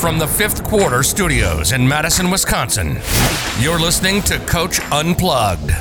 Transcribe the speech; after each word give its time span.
From 0.00 0.18
the 0.18 0.26
fifth 0.26 0.64
quarter 0.64 1.02
studios 1.02 1.72
in 1.72 1.86
Madison, 1.86 2.30
Wisconsin, 2.30 2.98
you're 3.60 3.78
listening 3.78 4.22
to 4.22 4.38
Coach 4.46 4.80
Unplugged. 4.90 5.72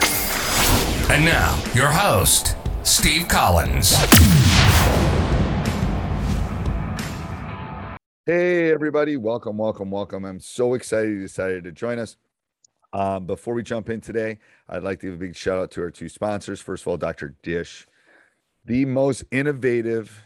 And 1.10 1.24
now, 1.24 1.58
your 1.74 1.88
host, 1.88 2.58
Steve 2.84 3.30
Collins. 3.30 3.96
Hey, 8.26 8.74
everybody. 8.74 9.16
Welcome, 9.16 9.58
welcome, 9.58 9.90
welcome. 9.90 10.26
I'm 10.26 10.42
so 10.42 10.74
excited 10.74 11.12
you 11.12 11.22
decided 11.22 11.64
to 11.64 11.72
join 11.72 11.98
us. 11.98 12.18
Um, 12.92 13.26
before 13.26 13.54
we 13.54 13.64
jump 13.64 13.90
in 13.90 14.02
today, 14.02 14.40
I'd 14.68 14.84
like 14.84 15.00
to 15.00 15.06
give 15.06 15.16
a 15.16 15.18
big 15.18 15.36
shout 15.38 15.60
out 15.60 15.72
to 15.72 15.82
our 15.84 15.92
two 15.92 16.10
sponsors. 16.10 16.60
First 16.60 16.84
of 16.84 16.90
all, 16.90 16.98
Dr. 16.98 17.36
Dish, 17.42 17.88
the 18.66 18.84
most 18.84 19.24
innovative, 19.32 20.22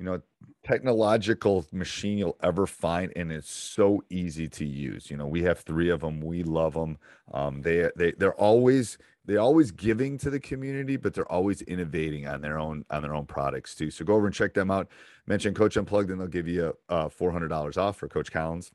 you 0.00 0.06
know, 0.06 0.20
technological 0.64 1.66
machine 1.72 2.18
you'll 2.18 2.36
ever 2.42 2.66
find 2.66 3.12
and 3.16 3.30
it's 3.30 3.50
so 3.50 4.02
easy 4.08 4.48
to 4.48 4.64
use. 4.64 5.10
You 5.10 5.16
know 5.18 5.26
we 5.26 5.42
have 5.42 5.60
three 5.60 5.90
of 5.90 6.00
them 6.00 6.20
we 6.20 6.42
love 6.42 6.74
them 6.74 6.98
um, 7.32 7.62
they 7.62 7.90
they 7.96 8.12
they're 8.12 8.34
always 8.34 8.98
they're 9.26 9.40
always 9.40 9.70
giving 9.70 10.16
to 10.18 10.30
the 10.30 10.40
community 10.40 10.96
but 10.96 11.12
they're 11.14 11.30
always 11.30 11.62
innovating 11.62 12.26
on 12.26 12.40
their 12.40 12.58
own 12.58 12.84
on 12.90 13.02
their 13.02 13.14
own 13.14 13.26
products 13.26 13.74
too. 13.74 13.90
So 13.90 14.04
go 14.04 14.14
over 14.14 14.26
and 14.26 14.34
check 14.34 14.54
them 14.54 14.70
out. 14.70 14.88
Mention 15.26 15.54
coach 15.54 15.76
unplugged 15.76 16.10
and 16.10 16.20
they'll 16.20 16.28
give 16.28 16.48
you 16.48 16.76
uh, 16.88 17.08
$400 17.08 17.76
off 17.76 17.96
for 17.96 18.08
coach 18.08 18.32
collins. 18.32 18.72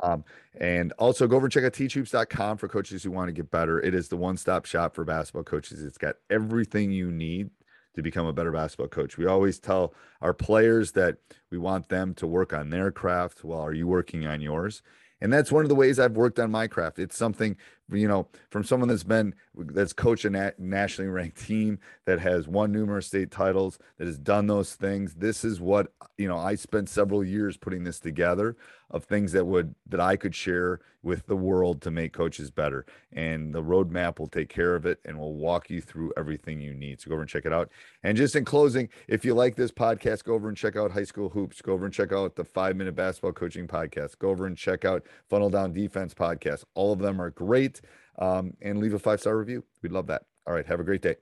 Um, 0.00 0.24
and 0.60 0.92
also 0.92 1.26
go 1.26 1.36
over 1.36 1.46
and 1.46 1.52
check 1.52 1.64
out 1.64 1.72
teachhoops.com 1.72 2.56
for 2.56 2.68
coaches 2.68 3.02
who 3.02 3.10
want 3.10 3.28
to 3.28 3.32
get 3.32 3.50
better. 3.50 3.80
It 3.80 3.94
is 3.94 4.08
the 4.08 4.16
one-stop 4.16 4.64
shop 4.64 4.94
for 4.94 5.04
basketball 5.04 5.42
coaches. 5.42 5.82
It's 5.82 5.98
got 5.98 6.16
everything 6.30 6.92
you 6.92 7.10
need 7.10 7.50
to 7.98 8.02
become 8.02 8.26
a 8.26 8.32
better 8.32 8.52
basketball 8.52 8.86
coach. 8.86 9.18
We 9.18 9.26
always 9.26 9.58
tell 9.58 9.92
our 10.22 10.32
players 10.32 10.92
that 10.92 11.16
we 11.50 11.58
want 11.58 11.88
them 11.88 12.14
to 12.14 12.28
work 12.28 12.52
on 12.52 12.70
their 12.70 12.92
craft 12.92 13.42
while 13.42 13.60
are 13.60 13.74
you 13.74 13.88
working 13.88 14.24
on 14.24 14.40
yours? 14.40 14.82
And 15.20 15.32
that's 15.32 15.50
one 15.50 15.64
of 15.64 15.68
the 15.68 15.74
ways 15.74 15.98
I've 15.98 16.12
worked 16.12 16.38
on 16.38 16.48
my 16.48 16.68
craft. 16.68 17.00
It's 17.00 17.16
something, 17.16 17.56
you 17.90 18.06
know, 18.06 18.28
from 18.50 18.62
someone 18.62 18.88
that's 18.88 19.02
been, 19.02 19.34
that's 19.58 19.92
coached 19.92 20.24
a 20.24 20.54
nationally 20.58 21.10
ranked 21.10 21.44
team 21.44 21.78
that 22.06 22.20
has 22.20 22.46
won 22.46 22.72
numerous 22.72 23.06
state 23.06 23.30
titles, 23.30 23.78
that 23.98 24.06
has 24.06 24.18
done 24.18 24.46
those 24.46 24.74
things. 24.74 25.14
This 25.14 25.44
is 25.44 25.60
what, 25.60 25.92
you 26.16 26.28
know, 26.28 26.38
I 26.38 26.54
spent 26.54 26.88
several 26.88 27.24
years 27.24 27.56
putting 27.56 27.84
this 27.84 28.00
together 28.00 28.56
of 28.90 29.04
things 29.04 29.32
that 29.32 29.44
would, 29.44 29.74
that 29.88 30.00
I 30.00 30.16
could 30.16 30.34
share 30.34 30.80
with 31.02 31.26
the 31.26 31.36
world 31.36 31.80
to 31.82 31.90
make 31.90 32.12
coaches 32.12 32.50
better. 32.50 32.86
And 33.12 33.54
the 33.54 33.62
roadmap 33.62 34.18
will 34.18 34.26
take 34.28 34.48
care 34.48 34.74
of 34.74 34.86
it 34.86 34.98
and 35.04 35.18
will 35.18 35.34
walk 35.34 35.70
you 35.70 35.80
through 35.80 36.12
everything 36.16 36.60
you 36.60 36.74
need. 36.74 37.00
So 37.00 37.08
go 37.08 37.14
over 37.14 37.22
and 37.22 37.30
check 37.30 37.46
it 37.46 37.52
out. 37.52 37.70
And 38.02 38.16
just 38.16 38.36
in 38.36 38.44
closing, 38.44 38.88
if 39.06 39.24
you 39.24 39.34
like 39.34 39.56
this 39.56 39.70
podcast, 39.70 40.24
go 40.24 40.34
over 40.34 40.48
and 40.48 40.56
check 40.56 40.76
out 40.76 40.90
High 40.90 41.04
School 41.04 41.28
Hoops. 41.28 41.62
Go 41.62 41.72
over 41.72 41.84
and 41.84 41.94
check 41.94 42.12
out 42.12 42.34
the 42.34 42.44
Five 42.44 42.76
Minute 42.76 42.96
Basketball 42.96 43.32
Coaching 43.32 43.66
Podcast. 43.66 44.18
Go 44.18 44.30
over 44.30 44.46
and 44.46 44.56
check 44.56 44.84
out 44.84 45.04
Funnel 45.28 45.50
Down 45.50 45.72
Defense 45.72 46.14
Podcast. 46.14 46.64
All 46.74 46.92
of 46.92 46.98
them 46.98 47.20
are 47.20 47.30
great. 47.30 47.80
Um, 48.18 48.54
and 48.60 48.80
leave 48.80 48.94
a 48.94 48.98
five 48.98 49.20
star 49.20 49.36
review. 49.36 49.64
We'd 49.82 49.92
love 49.92 50.08
that. 50.08 50.22
All 50.46 50.54
right. 50.54 50.66
Have 50.66 50.80
a 50.80 50.84
great 50.84 51.02
day. 51.02 51.16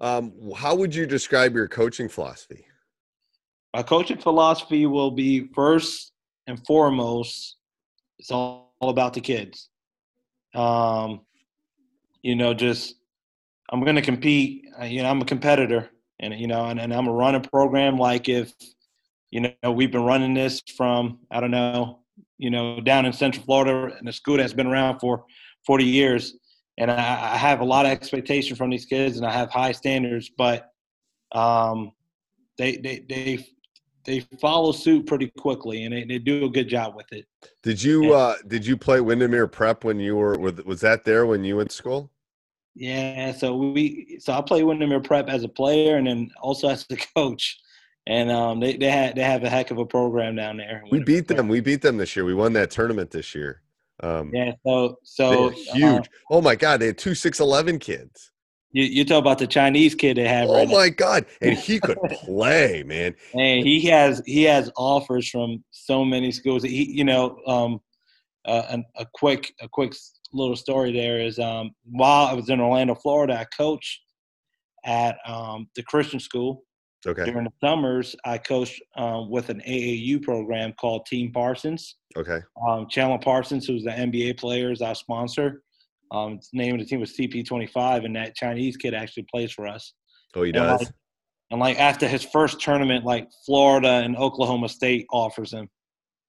Um, 0.00 0.32
how 0.56 0.74
would 0.74 0.94
you 0.94 1.06
describe 1.06 1.54
your 1.54 1.68
coaching 1.68 2.08
philosophy? 2.08 2.66
My 3.72 3.82
coaching 3.82 4.18
philosophy 4.18 4.86
will 4.86 5.10
be 5.10 5.48
first 5.54 6.12
and 6.46 6.64
foremost, 6.66 7.56
it's 8.18 8.30
all, 8.30 8.74
all 8.80 8.90
about 8.90 9.14
the 9.14 9.20
kids. 9.20 9.68
Um, 10.54 11.22
you 12.22 12.36
know, 12.36 12.54
just 12.54 12.94
I'm 13.70 13.82
going 13.82 13.96
to 13.96 14.02
compete. 14.02 14.66
Uh, 14.80 14.84
you 14.84 15.02
know, 15.02 15.10
I'm 15.10 15.20
a 15.20 15.24
competitor, 15.24 15.90
and 16.20 16.34
you 16.34 16.46
know, 16.46 16.66
and, 16.66 16.80
and 16.80 16.92
I'm 16.92 17.08
a 17.08 17.12
run 17.12 17.34
a 17.34 17.40
program 17.40 17.98
like 17.98 18.28
if 18.28 18.52
you 19.30 19.52
know 19.62 19.72
we've 19.72 19.90
been 19.90 20.04
running 20.04 20.34
this 20.34 20.62
from 20.76 21.18
I 21.30 21.40
don't 21.40 21.50
know, 21.50 22.00
you 22.38 22.50
know, 22.50 22.80
down 22.80 23.06
in 23.06 23.12
Central 23.12 23.44
Florida 23.44 23.96
in 24.00 24.06
a 24.06 24.12
school 24.12 24.36
that's 24.36 24.52
been 24.52 24.66
around 24.66 25.00
for 25.00 25.24
40 25.66 25.84
years, 25.84 26.34
and 26.78 26.90
I, 26.90 27.34
I 27.34 27.36
have 27.36 27.60
a 27.60 27.64
lot 27.64 27.86
of 27.86 27.92
expectation 27.92 28.56
from 28.56 28.70
these 28.70 28.84
kids, 28.84 29.16
and 29.16 29.26
I 29.26 29.32
have 29.32 29.50
high 29.50 29.72
standards, 29.72 30.30
but 30.36 30.70
um, 31.32 31.92
they 32.58 32.76
they 32.76 33.04
they 33.08 33.46
they 34.04 34.20
follow 34.40 34.72
suit 34.72 35.06
pretty 35.06 35.30
quickly, 35.38 35.84
and 35.84 35.94
they, 35.94 36.04
they 36.04 36.18
do 36.18 36.44
a 36.44 36.50
good 36.50 36.68
job 36.68 36.94
with 36.94 37.10
it. 37.12 37.26
Did 37.62 37.82
you 37.82 38.14
uh, 38.14 38.36
did 38.46 38.66
you 38.66 38.76
play 38.76 39.00
Windermere 39.00 39.46
Prep 39.46 39.84
when 39.84 39.98
you 39.98 40.16
were 40.16 40.38
was 40.38 40.80
that 40.80 41.04
there 41.04 41.26
when 41.26 41.44
you 41.44 41.56
went 41.56 41.70
to 41.70 41.76
school? 41.76 42.10
Yeah, 42.74 43.32
so 43.32 43.56
we 43.56 44.18
so 44.20 44.32
I 44.32 44.42
played 44.42 44.64
Windermere 44.64 45.00
Prep 45.00 45.28
as 45.28 45.44
a 45.44 45.48
player 45.48 45.96
and 45.96 46.06
then 46.06 46.30
also 46.40 46.68
as 46.68 46.86
the 46.86 46.96
coach. 47.16 47.60
And 48.06 48.30
um, 48.30 48.60
they 48.60 48.76
they 48.76 48.90
had 48.90 49.16
they 49.16 49.22
have 49.22 49.44
a 49.44 49.48
heck 49.48 49.70
of 49.70 49.78
a 49.78 49.86
program 49.86 50.36
down 50.36 50.58
there. 50.58 50.82
We 50.90 51.02
beat 51.02 51.26
them. 51.26 51.48
We 51.48 51.60
beat 51.60 51.80
them 51.80 51.96
this 51.96 52.14
year. 52.14 52.24
We 52.24 52.34
won 52.34 52.52
that 52.52 52.70
tournament 52.70 53.10
this 53.10 53.34
year. 53.34 53.62
Um, 54.02 54.30
yeah, 54.32 54.52
so 54.66 54.98
so 55.04 55.48
huge. 55.50 56.06
Uh, 56.06 56.32
oh 56.32 56.40
my 56.42 56.56
God, 56.56 56.80
they 56.80 56.86
had 56.86 56.98
two 56.98 57.14
six 57.14 57.40
eleven 57.40 57.78
kids. 57.78 58.32
You, 58.72 58.82
you 58.82 59.04
talk 59.04 59.20
about 59.20 59.38
the 59.38 59.46
Chinese 59.46 59.94
kid 59.94 60.16
they 60.16 60.26
have. 60.26 60.48
Oh 60.48 60.54
right 60.54 60.68
my 60.68 60.86
now. 60.88 60.94
God! 60.96 61.26
And 61.40 61.56
he 61.56 61.78
could 61.80 61.98
play, 62.10 62.82
man. 62.84 63.14
And 63.32 63.64
he 63.64 63.82
has 63.86 64.20
he 64.26 64.42
has 64.44 64.70
offers 64.76 65.28
from 65.28 65.62
so 65.70 66.04
many 66.04 66.32
schools. 66.32 66.64
He, 66.64 66.90
you 66.90 67.04
know, 67.04 67.38
um, 67.46 67.80
uh, 68.44 68.78
a 68.96 69.06
quick 69.14 69.54
a 69.60 69.68
quick 69.68 69.94
little 70.32 70.56
story 70.56 70.92
there 70.92 71.20
is 71.20 71.38
um, 71.38 71.70
while 71.84 72.26
I 72.26 72.34
was 72.34 72.48
in 72.48 72.60
Orlando, 72.60 72.94
Florida, 72.96 73.38
I 73.38 73.46
coached 73.56 74.00
at 74.84 75.16
um, 75.26 75.68
the 75.76 75.82
Christian 75.84 76.20
school. 76.20 76.64
Okay. 77.06 77.24
During 77.24 77.44
the 77.44 77.66
summers, 77.66 78.16
I 78.24 78.38
coached 78.38 78.82
um, 78.96 79.30
with 79.30 79.48
an 79.50 79.60
AAU 79.66 80.22
program 80.22 80.72
called 80.80 81.06
Team 81.06 81.32
Parsons. 81.32 81.96
Okay. 82.16 82.40
Um, 82.66 82.86
Chandler 82.88 83.18
Parsons, 83.18 83.66
who's 83.66 83.84
the 83.84 83.90
NBA 83.90 84.38
player, 84.38 84.70
is 84.72 84.80
our 84.80 84.94
sponsor. 84.94 85.62
Um, 86.10 86.38
the 86.52 86.58
name 86.58 86.74
of 86.74 86.80
the 86.80 86.86
team 86.86 87.00
was 87.00 87.16
CP25, 87.16 88.04
and 88.04 88.16
that 88.16 88.34
Chinese 88.36 88.76
kid 88.76 88.94
actually 88.94 89.26
plays 89.30 89.52
for 89.52 89.66
us. 89.66 89.92
Oh, 90.34 90.42
he 90.42 90.50
and 90.50 90.56
does. 90.56 90.80
Like, 90.80 90.90
and 91.50 91.60
like 91.60 91.78
after 91.78 92.08
his 92.08 92.22
first 92.22 92.60
tournament, 92.60 93.04
like 93.04 93.28
Florida 93.44 94.02
and 94.04 94.16
Oklahoma 94.16 94.68
State 94.68 95.06
offers 95.12 95.52
him 95.52 95.68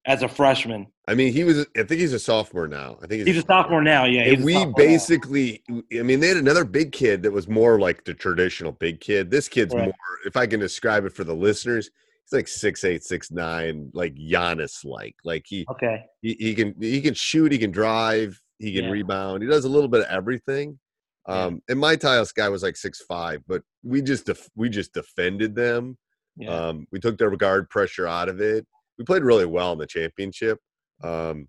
as 0.06 0.22
a 0.22 0.28
freshman. 0.28 0.88
I 1.08 1.16
mean, 1.16 1.34
he 1.34 1.44
was. 1.44 1.66
I 1.78 1.84
think 1.84 2.02
he's 2.02 2.14
a 2.14 2.20
sophomore 2.20 2.68
now. 2.68 2.98
I 3.02 3.08
think 3.08 3.26
he's, 3.26 3.36
he's 3.36 3.44
a 3.44 3.48
sophomore 3.48 3.84
now. 3.84 4.06
Yeah, 4.06 4.24
and 4.24 4.44
we 4.44 4.66
basically. 4.76 5.64
Now. 5.68 5.82
I 6.00 6.04
mean, 6.04 6.20
they 6.20 6.28
had 6.28 6.38
another 6.38 6.66
big 6.66 6.92
kid 6.92 7.24
that 7.24 7.32
was 7.32 7.48
more 7.48 7.80
like 7.80 8.04
the 8.06 8.14
traditional 8.14 8.72
big 8.72 9.00
kid. 9.00 9.32
This 9.32 9.48
kid's 9.48 9.74
right. 9.74 9.86
more. 9.86 9.94
If 10.26 10.38
I 10.38 10.48
can 10.48 10.60
describe 10.60 11.06
it 11.06 11.14
for 11.14 11.24
the 11.24 11.34
listeners, 11.34 11.90
he's 12.24 12.38
like 12.38 12.48
six 12.48 12.84
eight, 12.84 13.04
six 13.04 13.32
nine, 13.32 13.92
like 13.94 14.16
Giannis 14.16 14.86
like. 14.86 15.16
Like 15.24 15.46
he. 15.48 15.66
Okay. 15.70 16.04
He, 16.22 16.36
he 16.40 16.56
can 16.56 16.76
he 16.80 17.02
can 17.02 17.14
shoot. 17.14 17.52
He 17.52 17.58
can 17.58 17.72
drive. 17.72 18.42
He 18.60 18.74
can 18.74 18.86
yeah. 18.86 18.92
rebound. 18.92 19.44
He 19.44 19.50
does 19.50 19.66
a 19.66 19.70
little 19.70 19.90
bit 19.90 20.02
of 20.02 20.08
everything. 20.08 20.80
Um, 21.28 21.56
yeah. 21.56 21.74
and 21.74 21.80
my 21.80 21.96
Tyus 21.96 22.34
guy 22.34 22.50
was 22.50 22.64
like 22.64 22.78
six 22.78 23.02
five, 23.02 23.42
but 23.48 23.64
we 23.84 24.02
just 24.02 24.28
def- 24.28 24.50
we 24.56 24.70
just 24.70 24.94
defended 24.94 25.56
them. 25.56 25.98
Yeah. 26.38 26.50
Um, 26.50 26.88
we 26.92 27.00
took 27.00 27.18
their 27.18 27.36
guard 27.36 27.70
pressure 27.70 28.08
out 28.08 28.30
of 28.30 28.42
it. 28.42 28.66
We 28.98 29.06
played 29.06 29.24
really 29.24 29.46
well 29.46 29.74
in 29.74 29.80
the 29.80 29.88
championship. 29.88 30.60
Um, 31.04 31.48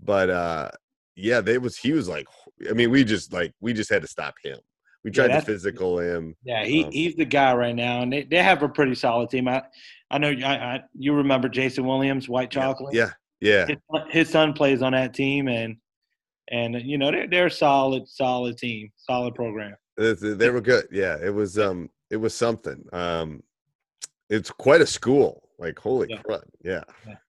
but 0.00 0.30
uh, 0.30 0.70
yeah, 1.16 1.40
they 1.40 1.58
was 1.58 1.76
he 1.76 1.92
was 1.92 2.08
like, 2.08 2.26
I 2.68 2.72
mean, 2.72 2.90
we 2.90 3.04
just 3.04 3.32
like 3.32 3.52
we 3.60 3.72
just 3.72 3.90
had 3.90 4.02
to 4.02 4.08
stop 4.08 4.34
him. 4.42 4.58
We 5.02 5.10
tried 5.10 5.30
yeah, 5.30 5.40
to 5.40 5.46
physical 5.46 5.98
him. 5.98 6.34
Yeah, 6.44 6.64
he, 6.64 6.84
um, 6.84 6.90
he's 6.90 7.14
the 7.14 7.26
guy 7.26 7.54
right 7.54 7.74
now, 7.74 8.00
and 8.00 8.12
they, 8.12 8.22
they 8.22 8.42
have 8.42 8.62
a 8.62 8.68
pretty 8.68 8.94
solid 8.94 9.28
team. 9.28 9.48
I 9.48 9.62
I 10.10 10.18
know 10.18 10.28
I, 10.28 10.54
I 10.54 10.82
you 10.94 11.12
remember 11.14 11.48
Jason 11.48 11.84
Williams, 11.86 12.28
White 12.28 12.50
Chocolate. 12.50 12.94
Yeah, 12.94 13.10
yeah. 13.40 13.66
His, 13.66 13.76
his 14.10 14.30
son 14.30 14.54
plays 14.54 14.80
on 14.80 14.92
that 14.92 15.12
team, 15.12 15.48
and 15.48 15.76
and 16.48 16.80
you 16.82 16.98
know 16.98 17.10
they're 17.10 17.26
they're 17.26 17.46
a 17.46 17.50
solid 17.50 18.08
solid 18.08 18.58
team 18.58 18.90
solid 18.96 19.34
program 19.34 19.74
they 19.96 20.50
were 20.50 20.60
good 20.60 20.86
yeah 20.90 21.16
it 21.22 21.32
was 21.32 21.58
um 21.58 21.88
it 22.10 22.16
was 22.16 22.34
something 22.34 22.84
um 22.92 23.42
it's 24.28 24.50
quite 24.50 24.80
a 24.80 24.86
school 24.86 25.43
like 25.58 25.78
holy 25.78 26.08
yeah. 26.10 26.22
crud 26.22 26.42
yeah. 26.62 26.82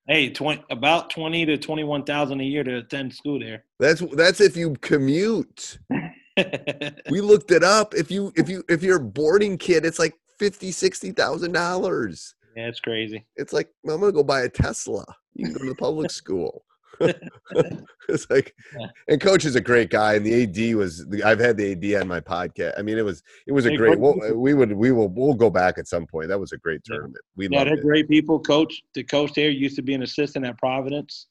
hey 0.07 0.29
20 0.29 0.63
about 0.71 1.09
20 1.09 1.45
to 1.45 1.57
21,000 1.57 2.41
a 2.41 2.43
year 2.43 2.63
to 2.63 2.77
attend 2.77 3.13
school 3.13 3.39
there 3.39 3.63
that's 3.79 4.01
that's 4.15 4.41
if 4.41 4.57
you 4.57 4.73
commute 4.81 5.77
we 7.09 7.21
looked 7.21 7.51
it 7.51 7.63
up 7.63 7.93
if 7.93 8.09
you 8.09 8.33
if 8.35 8.49
you 8.49 8.63
if 8.67 8.81
you're 8.81 8.97
a 8.97 9.03
boarding 9.03 9.57
kid 9.57 9.85
it's 9.85 9.99
like 9.99 10.15
50 10.37 10.71
60,000 10.71 11.51
dollars 11.51 12.35
Yeah, 12.55 12.67
it's 12.67 12.79
crazy. 12.79 13.25
It's 13.35 13.53
like 13.53 13.69
I'm 13.87 13.99
gonna 13.99 14.11
go 14.11 14.23
buy 14.23 14.41
a 14.41 14.49
Tesla. 14.49 15.05
You 15.33 15.45
can 15.45 15.53
go 15.53 15.63
to 15.63 15.69
the 15.69 15.75
public 15.75 16.11
school. 16.21 16.63
it's 18.09 18.29
like, 18.29 18.55
yeah. 18.77 18.87
and 19.07 19.21
coach 19.21 19.45
is 19.45 19.55
a 19.55 19.61
great 19.61 19.89
guy, 19.89 20.15
and 20.15 20.25
the 20.25 20.43
AD 20.43 20.75
was. 20.75 21.05
I've 21.23 21.39
had 21.39 21.57
the 21.57 21.71
AD 21.71 22.01
on 22.01 22.07
my 22.07 22.19
podcast. 22.19 22.77
I 22.77 22.81
mean, 22.81 22.97
it 22.97 23.05
was 23.05 23.23
it 23.47 23.51
was 23.51 23.65
a 23.65 23.71
hey, 23.71 23.77
great. 23.77 23.99
We'll, 23.99 24.35
we 24.35 24.53
would 24.53 24.71
we 24.71 24.91
will 24.91 25.09
we'll 25.09 25.33
go 25.33 25.49
back 25.49 25.77
at 25.77 25.87
some 25.87 26.05
point. 26.05 26.29
That 26.29 26.39
was 26.39 26.51
a 26.51 26.57
great 26.57 26.83
tournament. 26.83 27.23
We 27.35 27.47
yeah, 27.49 27.63
they're 27.63 27.75
it. 27.75 27.81
great 27.81 28.07
people. 28.07 28.39
Coach 28.39 28.83
the 28.93 29.03
coach 29.03 29.33
there 29.33 29.49
used 29.49 29.75
to 29.77 29.81
be 29.81 29.93
an 29.93 30.03
assistant 30.03 30.45
at 30.45 30.57
Providence, 30.57 31.27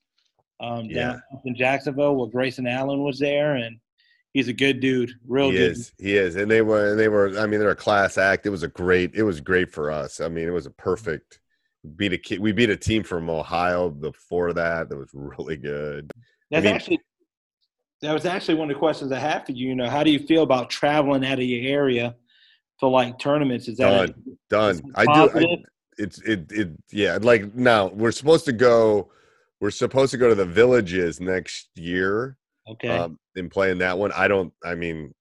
um, 0.61 0.87
yeah. 0.87 1.13
down 1.13 1.23
in 1.45 1.55
Jacksonville, 1.55 2.17
where 2.17 2.29
Grayson 2.29 2.67
Allen 2.67 3.03
was 3.03 3.19
there, 3.19 3.57
and 3.57 3.79
he's 4.33 4.49
a 4.49 4.53
good 4.53 4.81
dude. 4.81 5.13
Real 5.27 5.51
he 5.51 5.59
good. 5.59 5.73
is. 5.73 5.93
He 5.99 6.17
is, 6.17 6.37
and 6.37 6.51
they 6.51 6.63
were 6.63 6.91
and 6.91 7.01
they 7.01 7.09
were. 7.09 7.39
I 7.39 7.47
mean, 7.47 7.61
they're 7.61 7.71
a 7.71 7.77
class 7.77 8.19
act. 8.19 8.47
It 8.47 8.51
was 8.51 8.63
a 8.63 8.69
great. 8.69 9.15
It 9.15 9.23
was 9.23 9.41
great 9.41 9.73
for 9.73 9.91
us. 9.91 10.21
I 10.21 10.29
mean, 10.29 10.47
it 10.47 10.53
was 10.53 10.67
a 10.67 10.71
perfect 10.71 11.41
beat 11.97 12.13
a 12.13 12.19
kid. 12.19 12.41
We 12.41 12.53
beat 12.53 12.71
a 12.71 12.77
team 12.77 13.03
from 13.03 13.29
Ohio 13.29 13.91
before 13.91 14.53
that. 14.53 14.89
That 14.89 14.97
was 14.97 15.11
really 15.13 15.57
good. 15.57 16.11
That's 16.51 16.65
I 16.65 16.67
mean, 16.67 16.75
actually 16.75 17.01
that 18.03 18.13
was 18.13 18.27
actually 18.27 18.55
one 18.55 18.71
of 18.71 18.75
the 18.75 18.79
questions 18.79 19.13
I 19.13 19.19
have 19.19 19.47
for 19.47 19.53
you. 19.53 19.69
You 19.69 19.75
know, 19.75 19.89
how 19.89 20.03
do 20.05 20.11
you 20.11 20.19
feel 20.19 20.43
about 20.43 20.71
traveling 20.71 21.25
out 21.25 21.39
of 21.39 21.45
your 21.45 21.67
area 21.67 22.15
for 22.79 22.91
like 22.91 23.19
tournaments? 23.19 23.67
Is 23.69 23.79
that 23.79 23.91
done? 23.91 24.15
A, 24.27 24.33
done. 24.51 24.93
I 24.95 25.05
do. 25.05 25.39
I, 25.39 25.57
it's 25.97 26.21
it 26.23 26.51
it 26.51 26.71
yeah. 26.91 27.19
Like 27.21 27.55
now 27.55 27.89
we're 27.89 28.13
supposed 28.13 28.45
to 28.47 28.53
go. 28.53 29.11
We're 29.61 29.71
supposed 29.71 30.11
to 30.11 30.19
go 30.19 30.29
to 30.29 30.35
the 30.35 30.45
villages 30.45 31.21
next 31.21 31.71
year. 31.77 32.37
Okay. 32.69 32.89
Um, 32.89 33.19
and 33.37 33.51
playing 33.51 33.79
that 33.79 33.99
one, 33.99 34.13
I 34.13 34.29
don't. 34.29 34.53
I 34.65 34.75
mean, 34.75 35.15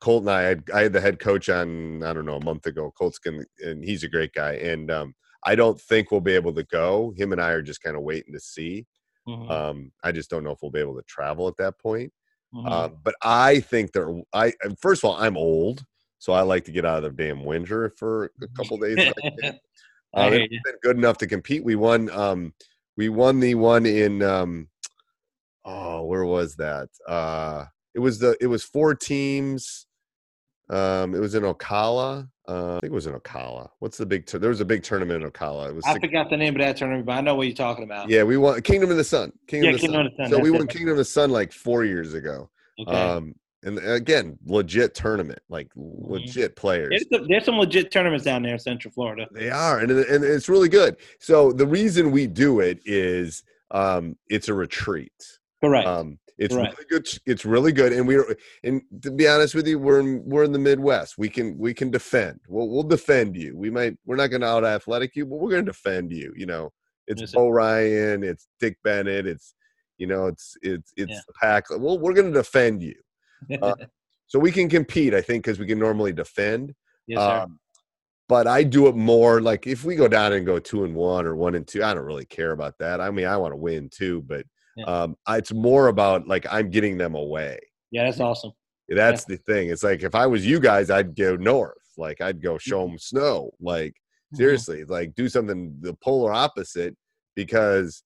Colt 0.00 0.22
and 0.22 0.30
I, 0.30 0.40
I 0.40 0.42
had, 0.44 0.62
I 0.72 0.80
had 0.82 0.92
the 0.92 1.00
head 1.00 1.18
coach 1.18 1.48
on. 1.48 2.02
I 2.02 2.12
don't 2.12 2.26
know 2.26 2.36
a 2.36 2.44
month 2.44 2.66
ago. 2.66 2.92
Colt's 2.96 3.18
and 3.26 3.84
he's 3.84 4.04
a 4.04 4.08
great 4.08 4.32
guy. 4.32 4.52
And 4.52 4.90
um, 4.90 5.14
I 5.44 5.54
don't 5.54 5.80
think 5.80 6.10
we'll 6.10 6.20
be 6.20 6.34
able 6.34 6.52
to 6.54 6.64
go. 6.64 7.14
Him 7.16 7.32
and 7.32 7.40
I 7.40 7.50
are 7.50 7.62
just 7.62 7.82
kind 7.82 7.96
of 7.96 8.02
waiting 8.02 8.34
to 8.34 8.40
see. 8.40 8.86
Mm-hmm. 9.28 9.50
Um, 9.50 9.92
I 10.02 10.12
just 10.12 10.30
don't 10.30 10.44
know 10.44 10.50
if 10.50 10.58
we'll 10.62 10.70
be 10.70 10.80
able 10.80 10.96
to 10.96 11.02
travel 11.02 11.48
at 11.48 11.56
that 11.58 11.78
point. 11.78 12.12
Mm-hmm. 12.54 12.68
Uh, 12.68 12.88
but 12.88 13.14
I 13.22 13.60
think 13.60 13.92
they're. 13.92 14.12
I 14.32 14.52
first 14.80 15.04
of 15.04 15.10
all, 15.10 15.16
I'm 15.16 15.36
old, 15.36 15.84
so 16.18 16.32
I 16.32 16.42
like 16.42 16.64
to 16.64 16.72
get 16.72 16.84
out 16.84 17.04
of 17.04 17.16
the 17.16 17.22
damn 17.22 17.44
winter 17.44 17.90
for 17.96 18.32
a 18.42 18.48
couple 18.56 18.76
days. 18.78 18.98
uh, 20.14 20.30
they've 20.30 20.50
been 20.50 20.74
good 20.82 20.96
enough 20.96 21.18
to 21.18 21.26
compete. 21.26 21.64
We 21.64 21.76
won. 21.76 22.10
Um, 22.10 22.52
we 22.96 23.08
won 23.08 23.40
the 23.40 23.54
one 23.54 23.86
in. 23.86 24.22
Um, 24.22 24.68
oh, 25.64 26.04
where 26.04 26.24
was 26.24 26.56
that? 26.56 26.88
Uh, 27.06 27.66
it 27.94 28.00
was 28.00 28.18
the. 28.18 28.36
It 28.40 28.48
was 28.48 28.64
four 28.64 28.96
teams. 28.96 29.86
Um, 30.68 31.14
it 31.14 31.20
was 31.20 31.34
in 31.34 31.44
Ocala. 31.44 32.28
Uh, 32.50 32.76
I 32.76 32.80
think 32.80 32.90
it 32.90 32.94
was 32.94 33.06
in 33.06 33.14
Ocala. 33.14 33.70
What's 33.78 33.96
the 33.96 34.06
big? 34.06 34.26
there 34.26 34.48
was 34.48 34.60
a 34.60 34.64
big 34.64 34.82
tournament 34.82 35.22
in 35.22 35.30
Ocala. 35.30 35.68
It 35.68 35.74
was. 35.74 35.84
I 35.84 35.92
six- 35.92 36.06
forgot 36.06 36.30
the 36.30 36.36
name 36.36 36.56
of 36.56 36.60
that 36.60 36.76
tournament, 36.76 37.06
but 37.06 37.12
I 37.12 37.20
know 37.20 37.36
what 37.36 37.46
you're 37.46 37.54
talking 37.54 37.84
about. 37.84 38.08
Yeah, 38.08 38.24
we 38.24 38.36
won 38.36 38.60
Kingdom 38.62 38.90
of 38.90 38.96
the 38.96 39.04
Sun. 39.04 39.32
Kingdom, 39.46 39.70
yeah, 39.70 39.74
of, 39.76 39.80
the 39.80 39.86
Kingdom 39.86 39.98
Sun. 39.98 40.06
of 40.06 40.12
the 40.16 40.22
Sun. 40.24 40.30
So 40.30 40.38
we 40.40 40.50
won 40.50 40.62
it. 40.62 40.68
Kingdom 40.70 40.90
of 40.90 40.96
the 40.96 41.04
Sun 41.04 41.30
like 41.30 41.52
four 41.52 41.84
years 41.84 42.14
ago. 42.14 42.50
Okay. 42.80 42.90
Um, 42.90 43.34
and 43.62 43.78
again, 43.78 44.36
legit 44.46 44.94
tournament, 44.94 45.38
like 45.48 45.68
mm-hmm. 45.76 46.12
legit 46.12 46.56
players. 46.56 47.04
There's, 47.10 47.28
there's, 47.28 47.44
some 47.44 47.56
legit 47.56 47.92
tournaments 47.92 48.24
down 48.24 48.42
there 48.42 48.54
in 48.54 48.58
Central 48.58 48.92
Florida. 48.92 49.28
They 49.32 49.50
are, 49.50 49.78
and 49.78 49.90
and 49.90 50.24
it's 50.24 50.48
really 50.48 50.68
good. 50.68 50.96
So 51.20 51.52
the 51.52 51.66
reason 51.66 52.10
we 52.10 52.26
do 52.26 52.58
it 52.58 52.80
is 52.84 53.44
um, 53.70 54.16
it's 54.28 54.48
a 54.48 54.54
retreat. 54.54 55.12
Correct. 55.62 55.86
Um, 55.86 56.18
it's 56.40 56.54
right. 56.54 56.72
really 56.72 56.86
good. 56.88 57.08
It's 57.26 57.44
really 57.44 57.70
good, 57.70 57.92
and 57.92 58.08
we're 58.08 58.34
and 58.64 58.80
to 59.02 59.10
be 59.10 59.28
honest 59.28 59.54
with 59.54 59.68
you, 59.68 59.78
we're 59.78 60.00
in, 60.00 60.22
we're 60.24 60.44
in 60.44 60.52
the 60.52 60.58
Midwest. 60.58 61.18
We 61.18 61.28
can 61.28 61.56
we 61.58 61.74
can 61.74 61.90
defend. 61.90 62.40
We'll 62.48 62.68
we'll 62.68 62.82
defend 62.82 63.36
you. 63.36 63.56
We 63.56 63.70
might 63.70 63.96
we're 64.06 64.16
not 64.16 64.28
going 64.28 64.40
to 64.40 64.46
out 64.46 64.64
athletic 64.64 65.14
you, 65.14 65.26
but 65.26 65.36
we're 65.36 65.50
going 65.50 65.66
to 65.66 65.70
defend 65.70 66.10
you. 66.12 66.32
You 66.34 66.46
know, 66.46 66.72
it's 67.06 67.32
Bo 67.32 67.50
Ryan, 67.50 68.24
it's 68.24 68.48
Dick 68.58 68.78
Bennett, 68.82 69.26
it's 69.26 69.54
you 69.98 70.06
know, 70.06 70.26
it's 70.28 70.56
it's 70.62 70.92
it's 70.96 71.12
yeah. 71.12 71.20
the 71.26 71.34
pack. 71.40 71.66
Well, 71.70 71.98
we're 71.98 72.14
going 72.14 72.32
to 72.32 72.38
defend 72.38 72.82
you. 72.82 72.94
Uh, 73.60 73.74
so 74.26 74.38
we 74.38 74.50
can 74.50 74.70
compete, 74.70 75.12
I 75.12 75.20
think, 75.20 75.44
because 75.44 75.58
we 75.58 75.66
can 75.66 75.78
normally 75.78 76.12
defend. 76.12 76.74
Yes, 77.06 77.20
um, 77.20 77.60
but 78.28 78.46
I 78.46 78.62
do 78.62 78.86
it 78.86 78.96
more 78.96 79.42
like 79.42 79.66
if 79.66 79.84
we 79.84 79.94
go 79.94 80.08
down 80.08 80.32
and 80.32 80.46
go 80.46 80.58
two 80.58 80.84
and 80.84 80.94
one 80.94 81.26
or 81.26 81.36
one 81.36 81.54
and 81.54 81.66
two, 81.66 81.84
I 81.84 81.92
don't 81.92 82.06
really 82.06 82.24
care 82.24 82.52
about 82.52 82.78
that. 82.78 83.00
I 83.00 83.10
mean, 83.10 83.26
I 83.26 83.36
want 83.36 83.52
to 83.52 83.56
win 83.56 83.90
too, 83.90 84.22
but 84.26 84.46
yeah. 84.80 85.02
Um, 85.02 85.16
it's 85.28 85.52
more 85.52 85.88
about 85.88 86.26
like 86.26 86.46
I'm 86.50 86.70
getting 86.70 86.98
them 86.98 87.14
away. 87.14 87.58
Yeah, 87.90 88.04
that's 88.04 88.20
awesome. 88.20 88.52
That's 88.88 89.24
yeah. 89.28 89.36
the 89.36 89.42
thing. 89.42 89.70
It's 89.70 89.82
like 89.82 90.02
if 90.02 90.14
I 90.14 90.26
was 90.26 90.46
you 90.46 90.60
guys, 90.60 90.90
I'd 90.90 91.14
go 91.14 91.36
north. 91.36 91.76
Like 91.96 92.20
I'd 92.20 92.42
go 92.42 92.58
show 92.58 92.86
them 92.86 92.98
snow. 92.98 93.52
Like 93.60 93.92
mm-hmm. 93.92 94.36
seriously, 94.36 94.82
mm-hmm. 94.82 94.92
like 94.92 95.14
do 95.14 95.28
something 95.28 95.76
the 95.80 95.94
polar 95.94 96.32
opposite 96.32 96.96
because 97.36 98.02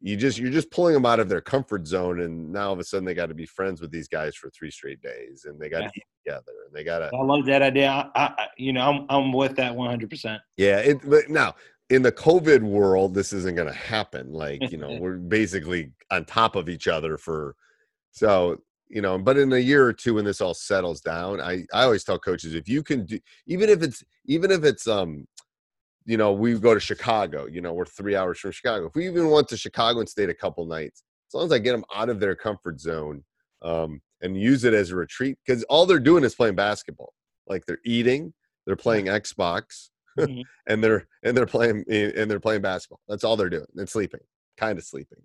you 0.00 0.16
just 0.16 0.38
you're 0.38 0.50
just 0.50 0.70
pulling 0.70 0.94
them 0.94 1.06
out 1.06 1.20
of 1.20 1.28
their 1.28 1.40
comfort 1.40 1.86
zone 1.86 2.20
and 2.20 2.52
now 2.52 2.68
all 2.68 2.72
of 2.72 2.78
a 2.78 2.84
sudden 2.84 3.04
they 3.04 3.14
got 3.14 3.26
to 3.26 3.34
be 3.34 3.46
friends 3.46 3.80
with 3.80 3.90
these 3.90 4.08
guys 4.08 4.36
for 4.36 4.48
three 4.50 4.70
straight 4.70 5.00
days 5.02 5.44
and 5.44 5.58
they 5.60 5.68
got 5.68 5.78
to 5.78 5.84
yeah. 5.84 5.90
eat 5.96 6.04
together 6.24 6.52
and 6.66 6.74
they 6.74 6.84
got 6.84 7.00
to 7.00 7.10
i 7.16 7.22
love 7.22 7.44
that 7.46 7.62
idea 7.62 7.90
I, 7.90 8.10
I, 8.14 8.46
you 8.56 8.72
know 8.72 8.82
i'm, 8.82 9.06
I'm 9.08 9.32
with 9.32 9.56
that 9.56 9.72
100% 9.72 10.38
yeah 10.56 10.78
it 10.78 10.98
but 11.08 11.28
now 11.28 11.54
in 11.90 12.02
the 12.02 12.12
COVID 12.12 12.62
world, 12.62 13.14
this 13.14 13.32
isn't 13.32 13.56
going 13.56 13.68
to 13.68 13.74
happen. 13.74 14.32
Like, 14.32 14.70
you 14.70 14.78
know, 14.78 14.96
we're 15.00 15.16
basically 15.16 15.92
on 16.10 16.24
top 16.24 16.56
of 16.56 16.68
each 16.68 16.88
other 16.88 17.16
for 17.16 17.54
so, 18.10 18.58
you 18.88 19.02
know, 19.02 19.18
but 19.18 19.36
in 19.36 19.52
a 19.52 19.58
year 19.58 19.84
or 19.84 19.92
two 19.92 20.14
when 20.14 20.24
this 20.24 20.40
all 20.40 20.54
settles 20.54 21.00
down, 21.00 21.40
I, 21.40 21.64
I 21.72 21.84
always 21.84 22.04
tell 22.04 22.18
coaches 22.18 22.54
if 22.54 22.68
you 22.68 22.82
can 22.82 23.04
do 23.04 23.18
even 23.46 23.68
if 23.68 23.82
it's 23.82 24.02
even 24.26 24.50
if 24.50 24.64
it's 24.64 24.86
um 24.86 25.26
you 26.08 26.16
know, 26.16 26.32
we 26.32 26.58
go 26.58 26.72
to 26.72 26.80
Chicago, 26.80 27.46
you 27.46 27.60
know, 27.60 27.74
we're 27.74 27.84
three 27.84 28.16
hours 28.16 28.38
from 28.38 28.50
Chicago. 28.50 28.86
If 28.86 28.94
we 28.94 29.06
even 29.06 29.28
went 29.28 29.46
to 29.48 29.58
Chicago 29.58 30.00
and 30.00 30.08
stayed 30.08 30.30
a 30.30 30.34
couple 30.34 30.64
nights, 30.64 31.02
as 31.28 31.34
long 31.34 31.44
as 31.44 31.52
I 31.52 31.58
get 31.58 31.72
them 31.72 31.84
out 31.94 32.08
of 32.08 32.18
their 32.18 32.34
comfort 32.34 32.80
zone 32.80 33.22
um, 33.60 34.00
and 34.22 34.34
use 34.34 34.64
it 34.64 34.72
as 34.72 34.90
a 34.90 34.96
retreat, 34.96 35.36
because 35.44 35.64
all 35.64 35.84
they're 35.84 36.00
doing 36.00 36.24
is 36.24 36.34
playing 36.34 36.54
basketball. 36.54 37.12
Like 37.46 37.66
they're 37.66 37.80
eating, 37.84 38.32
they're 38.64 38.74
playing 38.74 39.04
Xbox, 39.04 39.90
mm-hmm. 40.26 40.40
and 40.66 40.82
they're 40.82 41.06
and 41.22 41.36
they're 41.36 41.46
playing 41.46 41.84
and 41.88 42.30
they're 42.30 42.40
playing 42.40 42.62
basketball. 42.62 43.00
That's 43.08 43.24
all 43.24 43.36
they're 43.36 43.50
doing. 43.50 43.66
And 43.76 43.88
sleeping, 43.88 44.20
kind 44.56 44.78
of 44.78 44.84
sleeping. 44.84 45.22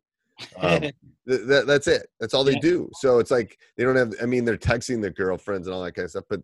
Um, 0.59 0.79
th- 0.81 0.93
that, 1.27 1.65
that's 1.67 1.87
it. 1.87 2.07
That's 2.19 2.33
all 2.33 2.43
they 2.43 2.53
yeah. 2.53 2.59
do. 2.59 2.89
So 2.99 3.19
it's 3.19 3.31
like 3.31 3.57
they 3.77 3.83
don't 3.83 3.95
have. 3.95 4.13
I 4.21 4.25
mean, 4.25 4.45
they're 4.45 4.57
texting 4.57 5.01
their 5.01 5.11
girlfriends 5.11 5.67
and 5.67 5.75
all 5.75 5.83
that 5.83 5.93
kind 5.93 6.05
of 6.05 6.11
stuff, 6.11 6.25
but 6.29 6.41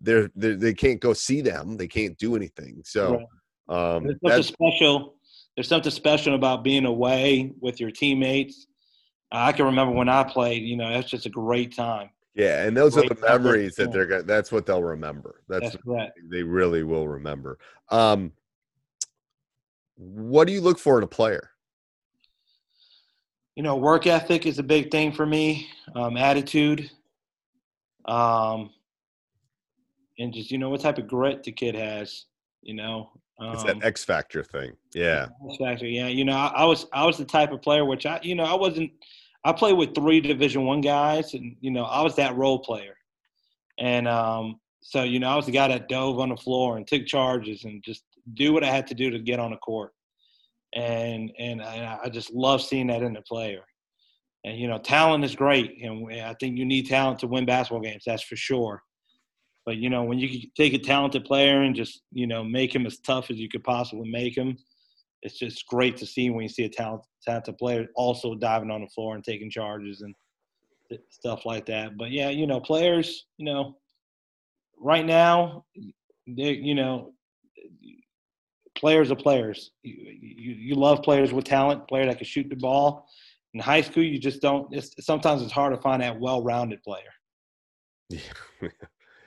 they're, 0.00 0.30
they're 0.34 0.56
they 0.56 0.74
can't 0.74 1.00
go 1.00 1.12
see 1.12 1.40
them. 1.40 1.76
They 1.76 1.88
can't 1.88 2.16
do 2.18 2.36
anything. 2.36 2.82
So 2.84 3.24
right. 3.68 3.96
um, 3.96 4.04
there's 4.04 4.18
something 4.22 4.42
special. 4.42 5.14
There's 5.56 5.68
something 5.68 5.92
special 5.92 6.34
about 6.34 6.64
being 6.64 6.86
away 6.86 7.52
with 7.60 7.80
your 7.80 7.90
teammates. 7.90 8.66
I 9.30 9.52
can 9.52 9.66
remember 9.66 9.94
when 9.94 10.08
I 10.08 10.24
played. 10.24 10.62
You 10.62 10.76
know, 10.76 10.90
that's 10.90 11.10
just 11.10 11.26
a 11.26 11.30
great 11.30 11.74
time. 11.74 12.10
Yeah, 12.34 12.64
and 12.64 12.74
those 12.74 12.96
are 12.96 13.06
the 13.06 13.18
memories 13.20 13.74
that 13.76 13.92
they're 13.92 14.06
going. 14.06 14.26
That's 14.26 14.50
what 14.50 14.64
they'll 14.64 14.82
remember. 14.82 15.42
That's, 15.48 15.72
that's 15.72 15.84
what 15.84 16.12
they 16.30 16.42
really 16.42 16.82
will 16.82 17.06
remember. 17.06 17.58
Um, 17.90 18.32
what 19.96 20.46
do 20.46 20.54
you 20.54 20.62
look 20.62 20.78
for 20.78 20.96
in 20.96 21.04
a 21.04 21.08
player? 21.08 21.50
You 23.54 23.62
know, 23.62 23.76
work 23.76 24.06
ethic 24.06 24.46
is 24.46 24.58
a 24.58 24.62
big 24.62 24.90
thing 24.90 25.12
for 25.12 25.26
me. 25.26 25.68
Um, 25.94 26.16
attitude, 26.16 26.90
um, 28.06 28.70
and 30.18 30.32
just 30.32 30.50
you 30.50 30.56
know 30.56 30.70
what 30.70 30.80
type 30.80 30.96
of 30.96 31.06
grit 31.06 31.42
the 31.42 31.52
kid 31.52 31.74
has. 31.74 32.24
You 32.62 32.74
know, 32.74 33.10
um, 33.38 33.52
it's 33.52 33.64
that 33.64 33.76
um, 33.76 33.82
X 33.82 34.04
factor 34.04 34.42
thing. 34.42 34.72
Yeah, 34.94 35.26
X 35.50 35.58
factor. 35.58 35.86
Yeah, 35.86 36.08
you 36.08 36.24
know, 36.24 36.36
I, 36.36 36.46
I 36.46 36.64
was 36.64 36.86
I 36.94 37.04
was 37.04 37.18
the 37.18 37.26
type 37.26 37.52
of 37.52 37.60
player 37.60 37.84
which 37.84 38.06
I 38.06 38.20
you 38.22 38.34
know 38.34 38.44
I 38.44 38.54
wasn't 38.54 38.90
I 39.44 39.52
played 39.52 39.76
with 39.76 39.94
three 39.94 40.20
Division 40.20 40.64
One 40.64 40.80
guys, 40.80 41.34
and 41.34 41.56
you 41.60 41.70
know 41.70 41.84
I 41.84 42.02
was 42.02 42.16
that 42.16 42.36
role 42.36 42.60
player, 42.60 42.96
and 43.78 44.06
um, 44.06 44.60
so 44.82 45.02
you 45.02 45.18
know 45.18 45.28
I 45.28 45.36
was 45.36 45.46
the 45.46 45.52
guy 45.52 45.68
that 45.68 45.88
dove 45.88 46.20
on 46.20 46.28
the 46.28 46.36
floor 46.36 46.76
and 46.76 46.86
took 46.86 47.06
charges 47.06 47.64
and 47.64 47.82
just 47.82 48.04
do 48.34 48.52
what 48.52 48.64
I 48.64 48.68
had 48.68 48.86
to 48.88 48.94
do 48.94 49.10
to 49.10 49.18
get 49.18 49.40
on 49.40 49.50
the 49.50 49.56
court, 49.56 49.92
and 50.74 51.32
and 51.38 51.60
I, 51.62 51.98
I 52.04 52.08
just 52.08 52.32
love 52.32 52.62
seeing 52.62 52.86
that 52.88 53.02
in 53.02 53.14
the 53.14 53.22
player. 53.22 53.62
And 54.44 54.58
you 54.58 54.68
know, 54.68 54.78
talent 54.78 55.24
is 55.24 55.34
great, 55.34 55.78
and 55.82 56.12
I 56.12 56.34
think 56.38 56.56
you 56.56 56.64
need 56.64 56.88
talent 56.88 57.18
to 57.20 57.26
win 57.26 57.46
basketball 57.46 57.82
games. 57.82 58.04
That's 58.06 58.22
for 58.22 58.36
sure. 58.36 58.82
But 59.64 59.76
you 59.76 59.90
know, 59.90 60.02
when 60.02 60.18
you 60.18 60.40
take 60.56 60.74
a 60.74 60.78
talented 60.78 61.24
player 61.24 61.62
and 61.62 61.74
just 61.74 62.02
you 62.12 62.26
know 62.26 62.44
make 62.44 62.74
him 62.74 62.86
as 62.86 62.98
tough 62.98 63.30
as 63.30 63.38
you 63.38 63.48
could 63.48 63.64
possibly 63.64 64.08
make 64.08 64.36
him, 64.36 64.56
it's 65.22 65.38
just 65.38 65.66
great 65.66 65.96
to 65.98 66.06
see 66.06 66.30
when 66.30 66.42
you 66.42 66.48
see 66.48 66.64
a 66.64 66.68
talent, 66.68 67.02
talented 67.24 67.56
player 67.58 67.86
also 67.94 68.34
diving 68.34 68.70
on 68.70 68.80
the 68.80 68.88
floor 68.88 69.14
and 69.14 69.24
taking 69.24 69.50
charges 69.50 70.02
and 70.02 70.14
stuff 71.10 71.46
like 71.46 71.66
that. 71.66 71.96
But 71.96 72.10
yeah, 72.10 72.28
you 72.28 72.46
know, 72.46 72.60
players, 72.60 73.26
you 73.38 73.46
know, 73.46 73.76
right 74.78 75.06
now, 75.06 75.64
they, 76.26 76.52
you 76.52 76.74
know, 76.74 77.12
players 78.76 79.10
are 79.10 79.16
players. 79.16 79.70
You, 79.82 79.94
you, 80.20 80.52
you 80.54 80.74
love 80.74 81.02
players 81.02 81.32
with 81.32 81.44
talent, 81.44 81.86
player 81.88 82.06
that 82.06 82.18
can 82.18 82.26
shoot 82.26 82.48
the 82.48 82.56
ball. 82.56 83.06
In 83.54 83.60
high 83.60 83.82
school, 83.82 84.02
you 84.02 84.18
just 84.18 84.40
don't. 84.40 84.74
It's, 84.74 84.94
sometimes 85.04 85.42
it's 85.42 85.52
hard 85.52 85.74
to 85.74 85.80
find 85.80 86.02
that 86.02 86.18
well-rounded 86.18 86.82
player. 86.82 87.12
Yeah. 88.08 88.20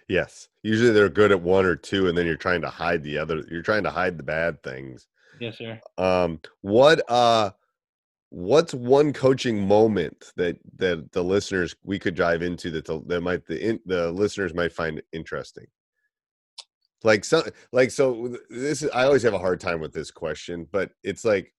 yes, 0.10 0.50
usually 0.64 0.92
they're 0.92 1.10
good 1.10 1.32
at 1.32 1.42
one 1.42 1.66
or 1.66 1.76
two, 1.76 2.08
and 2.08 2.18
then 2.18 2.26
you're 2.26 2.36
trying 2.36 2.62
to 2.62 2.70
hide 2.70 3.04
the 3.04 3.20
other. 3.20 3.44
You're 3.50 3.62
trying 3.62 3.84
to 3.84 3.92
hide 3.92 4.18
the 4.18 4.24
bad 4.24 4.64
things. 4.64 5.08
Yes, 5.40 5.58
sir. 5.58 5.80
Um, 5.98 6.40
what 6.62 7.10
uh, 7.10 7.52
what's 8.30 8.74
one 8.74 9.14
coaching 9.14 9.66
moment 9.66 10.32
that 10.36 10.58
that 10.78 11.12
the 11.12 11.24
listeners 11.24 11.76
we 11.84 12.00
could 12.00 12.16
dive 12.16 12.42
into 12.42 12.72
that 12.72 12.86
the, 12.86 13.02
that 13.08 13.22
might 13.22 13.46
the 13.46 13.70
in, 13.70 13.80
the 13.86 14.12
listeners 14.12 14.54
might 14.54 14.74
find 14.74 15.02
interesting? 15.14 15.66
Like 17.04 17.24
so, 17.24 17.44
like 17.72 17.92
so. 17.92 18.36
This 18.50 18.82
is 18.82 18.90
I 18.92 19.06
always 19.06 19.24
have 19.24 19.34
a 19.34 19.40
hard 19.40 19.60
time 19.60 19.80
with 19.80 19.94
this 19.94 20.12
question, 20.12 20.68
but 20.72 20.92
it's 21.04 21.26
like 21.26 21.54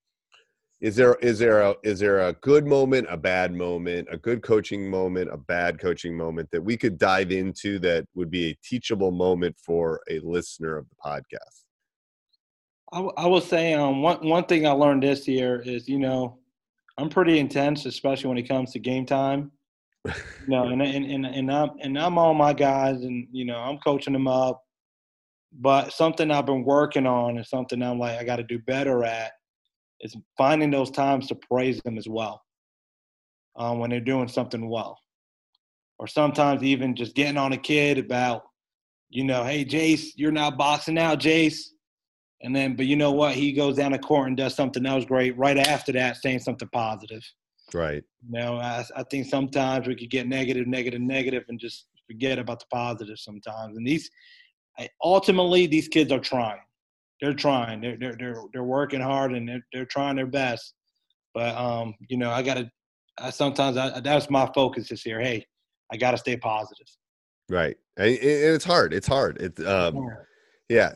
is 0.81 0.95
there 0.95 1.15
is 1.23 1.39
there 1.39 1.63
a 1.63 1.75
is 1.83 1.99
there 1.99 2.29
a 2.29 2.35
good 2.35 2.67
moment 2.67 3.07
a 3.09 3.17
bad 3.17 3.53
moment 3.53 4.07
a 4.11 4.17
good 4.19 4.43
coaching 4.43 4.91
moment 4.91 5.31
a 5.33 5.37
bad 5.37 5.81
coaching 5.81 6.15
moment 6.15 6.51
that 6.51 6.61
we 6.61 6.77
could 6.77 6.99
dive 6.99 7.33
into 7.33 7.79
that 7.79 8.07
would 8.15 8.31
be 8.31 8.51
a 8.51 8.59
teachable 8.63 9.11
moment 9.11 9.57
for 9.59 10.01
a 10.11 10.21
listener 10.21 10.77
of 10.77 10.87
the 10.91 10.97
podcast 10.97 11.65
I, 12.93 13.01
I 13.01 13.27
will 13.27 13.41
say 13.41 13.75
um, 13.75 14.03
one 14.03 14.27
one 14.27 14.45
thing 14.45 14.67
I 14.67 14.71
learned 14.71 15.03
this 15.03 15.27
year 15.27 15.61
is 15.61 15.89
you 15.89 15.99
know 15.99 16.39
I'm 16.99 17.09
pretty 17.09 17.39
intense, 17.39 17.85
especially 17.87 18.29
when 18.29 18.39
it 18.39 18.49
comes 18.49 18.73
to 18.73 18.79
game 18.79 19.07
time. 19.07 19.53
You 20.05 20.13
know, 20.49 20.65
and 20.69 20.83
and 20.83 21.05
and, 21.05 21.27
and 21.27 21.53
I'm 21.53 21.71
and 21.81 21.99
I'm 21.99 22.19
on 22.19 22.37
my 22.37 22.53
guys, 22.53 23.03
and 23.03 23.27
you 23.33 23.45
know 23.45 23.59
I'm 23.59 23.79
coaching 23.79 24.13
them 24.13 24.29
up. 24.29 24.63
But 25.59 25.93
something 25.93 26.31
I've 26.31 26.47
been 26.47 26.65
working 26.65 27.07
on 27.07 27.39
and 27.39 27.47
something 27.47 27.83
I'm 27.83 27.99
like 27.99 28.19
I 28.19 28.25
got 28.25 28.37
to 28.37 28.43
do 28.43 28.59
better 28.59 29.05
at 29.05 29.33
is 30.01 30.17
finding 30.37 30.71
those 30.71 30.91
times 30.91 31.29
to 31.29 31.35
praise 31.35 31.81
them 31.83 31.97
as 31.97 32.07
well 32.09 32.43
um, 33.57 33.79
when 33.79 33.91
they're 33.91 34.01
doing 34.01 34.29
something 34.29 34.69
well. 34.69 34.99
Or 35.99 36.07
sometimes 36.07 36.63
even 36.63 36.95
just 36.95 37.15
getting 37.15 37.39
on 37.39 37.55
a 37.55 37.57
kid 37.57 37.97
about, 37.97 38.43
you 39.09 39.25
know, 39.25 39.45
hey, 39.45 39.65
Jace, 39.65 40.09
you're 40.17 40.33
not 40.33 40.59
boxing 40.59 40.99
out, 40.99 41.21
Jace. 41.21 41.69
And 42.43 42.55
then, 42.55 42.77
but 42.77 42.87
you 42.87 42.97
know 42.97 43.13
what? 43.13 43.35
He 43.35 43.53
goes 43.53 43.77
down 43.77 43.93
the 43.93 43.99
court 43.99 44.29
and 44.29 44.37
does 44.37 44.55
something 44.55 44.85
else 44.85 45.05
great 45.05 45.37
right 45.39 45.57
after 45.57 45.93
that, 45.93 46.17
saying 46.17 46.41
something 46.41 46.69
positive. 46.73 47.23
Right. 47.73 48.05
You 48.23 48.39
know, 48.39 48.59
I, 48.59 48.85
I 48.95 49.03
think 49.05 49.27
sometimes 49.27 49.89
we 49.89 49.97
could 49.97 50.11
get 50.11 50.29
negative, 50.29 50.67
negative, 50.67 51.01
negative, 51.01 51.45
and 51.49 51.59
just 51.59 51.87
forget 52.07 52.39
about 52.39 52.61
the 52.61 52.67
positive 52.73 53.19
sometimes. 53.19 53.77
And 53.77 53.87
these, 53.87 54.11
ultimately, 55.03 55.67
these 55.67 55.89
kids 55.89 56.13
are 56.13 56.21
trying 56.21 56.61
they're 57.21 57.35
trying. 57.35 57.81
They're 57.81 57.97
they're 57.97 58.17
they're, 58.19 58.43
they're 58.53 58.65
working 58.65 59.01
hard 59.01 59.33
and 59.33 59.49
they're, 59.49 59.67
they're 59.73 59.87
trying 59.87 60.17
their 60.17 60.27
best. 60.27 60.75
But 61.35 61.57
um, 61.57 61.95
you 62.09 62.17
know, 62.17 62.31
I 62.31 62.43
gotta. 62.43 62.71
I 63.19 63.31
sometimes 63.31 63.77
I, 63.77 64.01
that's 64.01 64.29
my 64.29 64.51
focus 64.55 64.89
this 64.89 65.07
year. 65.07 65.21
Hey, 65.21 65.47
I 65.93 65.97
gotta 65.97 66.19
stay 66.19 66.37
positive. 66.37 66.87
Right, 67.49 67.77
and, 67.97 68.11
it's 68.11 68.65
hard. 68.65 68.93
It's 68.93 69.07
hard. 69.07 69.39
It's 69.41 69.61
um, 69.61 69.97
yeah, 69.97 70.03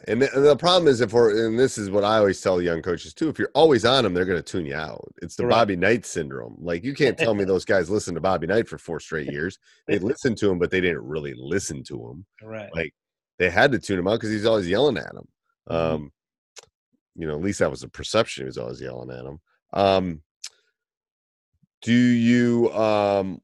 and 0.08 0.20
the, 0.20 0.34
and 0.34 0.44
the, 0.44 0.56
problem 0.56 0.88
is 0.88 1.00
if 1.00 1.12
we're 1.12 1.46
and 1.46 1.56
this 1.56 1.78
is 1.78 1.90
what 1.90 2.02
I 2.02 2.16
always 2.18 2.40
tell 2.40 2.60
young 2.60 2.82
coaches 2.82 3.14
too. 3.14 3.28
If 3.28 3.38
you're 3.38 3.52
always 3.54 3.84
on 3.84 4.02
them, 4.02 4.14
they're 4.14 4.24
going 4.24 4.42
to 4.42 4.42
tune 4.42 4.66
you 4.66 4.74
out. 4.74 5.12
It's 5.22 5.36
the 5.36 5.46
right. 5.46 5.50
Bobby 5.50 5.76
Knight 5.76 6.04
syndrome. 6.04 6.56
Like 6.58 6.82
you 6.82 6.92
can't 6.92 7.16
tell 7.16 7.34
me 7.34 7.44
those 7.44 7.64
guys 7.64 7.88
listened 7.88 8.16
to 8.16 8.20
Bobby 8.20 8.48
Knight 8.48 8.68
for 8.68 8.78
four 8.78 8.98
straight 8.98 9.30
years. 9.30 9.58
They 9.86 9.98
listened 10.00 10.38
to 10.38 10.50
him, 10.50 10.58
but 10.58 10.72
they 10.72 10.80
didn't 10.80 11.04
really 11.04 11.34
listen 11.36 11.84
to 11.84 11.94
him. 11.94 12.26
Right. 12.42 12.68
Like 12.74 12.92
they 13.38 13.48
had 13.48 13.70
to 13.70 13.78
tune 13.78 14.00
him 14.00 14.08
out 14.08 14.14
because 14.14 14.30
he's 14.30 14.46
always 14.46 14.68
yelling 14.68 14.98
at 14.98 15.14
them. 15.14 15.28
Mm-hmm. 15.70 15.94
Um, 15.94 16.12
you 17.14 17.28
know, 17.28 17.34
at 17.34 17.42
least 17.42 17.60
that 17.60 17.70
was 17.70 17.82
the 17.82 17.88
perception. 17.88 18.42
He 18.42 18.46
was 18.46 18.58
always 18.58 18.80
yelling 18.80 19.10
at 19.10 19.24
him. 19.24 19.38
Um, 19.72 20.22
do 21.82 21.92
you? 21.92 22.72
Um, 22.72 23.40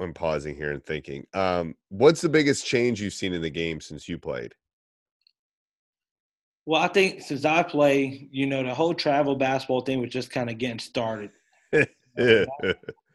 I'm 0.00 0.12
pausing 0.12 0.56
here 0.56 0.72
and 0.72 0.84
thinking. 0.84 1.26
Um, 1.34 1.74
what's 1.88 2.20
the 2.20 2.28
biggest 2.28 2.66
change 2.66 3.00
you've 3.00 3.14
seen 3.14 3.32
in 3.32 3.42
the 3.42 3.50
game 3.50 3.80
since 3.80 4.08
you 4.08 4.18
played? 4.18 4.54
Well, 6.66 6.82
I 6.82 6.88
think 6.88 7.22
since 7.22 7.44
I 7.44 7.62
play, 7.62 8.28
you 8.32 8.46
know, 8.46 8.62
the 8.62 8.74
whole 8.74 8.94
travel 8.94 9.36
basketball 9.36 9.82
thing 9.82 10.00
was 10.00 10.10
just 10.10 10.30
kind 10.30 10.50
of 10.50 10.58
getting 10.58 10.80
started. 10.80 11.30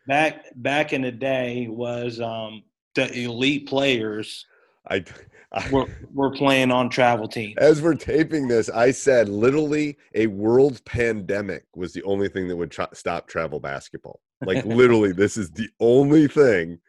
back 0.07 0.45
back 0.55 0.93
in 0.93 1.01
the 1.01 1.11
day 1.11 1.67
was 1.69 2.19
um, 2.21 2.63
the 2.95 3.11
elite 3.23 3.67
players 3.67 4.45
I, 4.89 5.03
I 5.51 5.69
we're, 5.71 5.85
we're 6.13 6.31
playing 6.31 6.71
on 6.71 6.89
travel 6.89 7.27
teams. 7.27 7.55
As 7.57 7.81
we're 7.81 7.95
taping 7.95 8.47
this, 8.47 8.69
I 8.69 8.91
said 8.91 9.29
literally 9.29 9.97
a 10.15 10.27
world 10.27 10.83
pandemic 10.85 11.65
was 11.75 11.93
the 11.93 12.03
only 12.03 12.29
thing 12.29 12.47
that 12.47 12.55
would 12.55 12.71
tra- 12.71 12.89
stop 12.93 13.27
travel 13.27 13.59
basketball. 13.59 14.21
Like 14.45 14.65
literally, 14.65 15.11
this 15.13 15.37
is 15.37 15.51
the 15.51 15.69
only 15.79 16.27
thing 16.27 16.79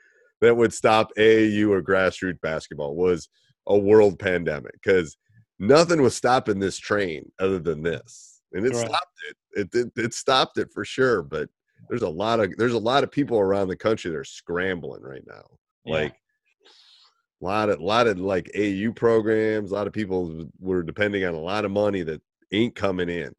that 0.40 0.56
would 0.56 0.72
stop 0.72 1.10
AAU 1.18 1.70
or 1.70 1.82
grassroots 1.82 2.40
basketball 2.40 2.96
was 2.96 3.28
a 3.66 3.78
world 3.78 4.18
pandemic 4.18 4.72
because 4.72 5.16
nothing 5.58 6.02
was 6.02 6.16
stopping 6.16 6.58
this 6.58 6.78
train 6.78 7.30
other 7.38 7.58
than 7.58 7.82
this, 7.82 8.40
and 8.52 8.64
it 8.66 8.72
right. 8.72 8.86
stopped 8.86 9.18
it. 9.28 9.36
It, 9.54 9.74
it. 9.74 9.92
it 9.96 10.14
stopped 10.14 10.58
it 10.58 10.72
for 10.72 10.84
sure. 10.84 11.22
But 11.22 11.48
there's 11.88 12.02
a 12.02 12.08
lot 12.08 12.40
of 12.40 12.52
there's 12.56 12.72
a 12.72 12.78
lot 12.78 13.04
of 13.04 13.10
people 13.10 13.38
around 13.38 13.68
the 13.68 13.76
country 13.76 14.10
that 14.10 14.16
are 14.16 14.24
scrambling 14.24 15.02
right 15.02 15.26
now. 15.26 15.44
Yeah. 15.84 16.08
A 17.42 17.44
lot 17.44 17.68
of 17.70 17.80
lot 17.80 18.06
of 18.06 18.20
like 18.20 18.50
AU 18.56 18.92
programs. 18.94 19.72
A 19.72 19.74
lot 19.74 19.88
of 19.88 19.92
people 19.92 20.46
were 20.60 20.82
depending 20.82 21.24
on 21.24 21.34
a 21.34 21.40
lot 21.40 21.64
of 21.64 21.72
money 21.72 22.02
that 22.02 22.22
ain't 22.52 22.76
coming 22.76 23.08
in. 23.08 23.34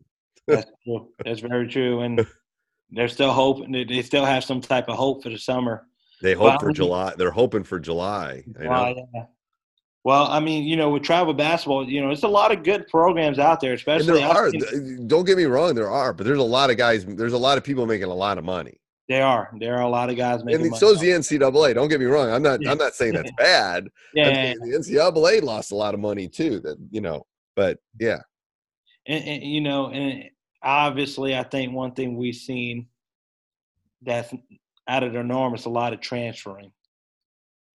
That's 0.46 0.70
true. 0.84 1.08
That's 1.24 1.40
very 1.40 1.68
true, 1.70 2.02
and 2.02 2.28
they're 2.92 3.08
still 3.08 3.32
hoping. 3.32 3.72
They 3.72 4.02
still 4.02 4.26
have 4.26 4.44
some 4.44 4.60
type 4.60 4.90
of 4.90 4.98
hope 4.98 5.24
for 5.24 5.30
the 5.30 5.38
summer. 5.38 5.88
They 6.22 6.34
hope 6.34 6.44
well, 6.44 6.60
for 6.60 6.66
I 6.66 6.68
mean, 6.68 6.76
July. 6.76 7.14
They're 7.18 7.32
hoping 7.32 7.64
for 7.64 7.80
July. 7.80 8.44
July 8.60 8.96
yeah. 9.14 9.24
Well, 10.04 10.28
I 10.28 10.42
mean, 10.42 10.66
you 10.66 10.76
know, 10.76 10.90
with 10.90 11.04
travel 11.04 11.34
basketball, 11.34 11.90
you 11.90 12.02
know, 12.02 12.08
there's 12.08 12.24
a 12.24 12.28
lot 12.28 12.52
of 12.52 12.64
good 12.64 12.88
programs 12.90 13.40
out 13.40 13.62
there, 13.62 13.74
especially. 13.74 14.22
And 14.22 14.30
there 14.30 14.30
are. 14.30 14.52
Don't 15.08 15.26
get 15.26 15.38
me 15.38 15.46
wrong, 15.46 15.76
there 15.76 15.90
are, 15.90 16.12
but 16.12 16.26
there's 16.26 16.40
a 16.40 16.44
lot 16.44 16.70
of 16.70 16.78
guys. 16.78 17.06
There's 17.06 17.34
a 17.34 17.38
lot 17.38 17.58
of 17.58 17.64
people 17.64 17.86
making 17.86 18.10
a 18.10 18.14
lot 18.14 18.38
of 18.38 18.44
money. 18.44 18.82
They 19.10 19.22
are. 19.22 19.52
There 19.60 19.76
are 19.76 19.82
a 19.82 19.90
lot 19.90 20.10
of 20.10 20.16
guys 20.16 20.44
making. 20.46 20.68
And 20.68 20.76
so's 20.78 21.00
the 21.00 21.10
NCAA. 21.10 21.74
Don't 21.74 21.90
get 21.90 22.00
me 22.00 22.06
wrong. 22.06 22.32
I'm 22.32 22.42
not. 22.42 22.62
Yeah. 22.62 22.72
I'm 22.72 22.78
not 22.78 22.96
saying 22.96 23.14
that's 23.14 23.32
bad. 23.38 23.90
yeah, 24.14 24.54
The 24.54 24.78
NCAA 24.80 25.42
lost 25.44 25.72
a 25.72 25.76
lot 25.76 25.94
of 25.94 26.00
money 26.00 26.28
too. 26.28 26.60
That 26.62 26.78
you 26.90 27.02
know. 27.02 27.26
But 27.56 27.80
yeah. 28.00 28.22
And, 29.06 29.24
and, 29.26 29.44
you 29.44 29.60
know, 29.60 29.90
and 29.90 30.30
obviously, 30.62 31.36
I 31.36 31.44
think 31.44 31.74
one 31.74 31.92
thing 31.92 32.16
we've 32.16 32.36
seen 32.36 32.88
that's 34.02 34.34
out 34.88 35.04
of 35.04 35.14
the 35.14 35.24
norm 35.24 35.54
is 35.54 35.66
a 35.66 35.70
lot 35.70 35.94
of 35.94 36.00
transferring. 36.00 36.72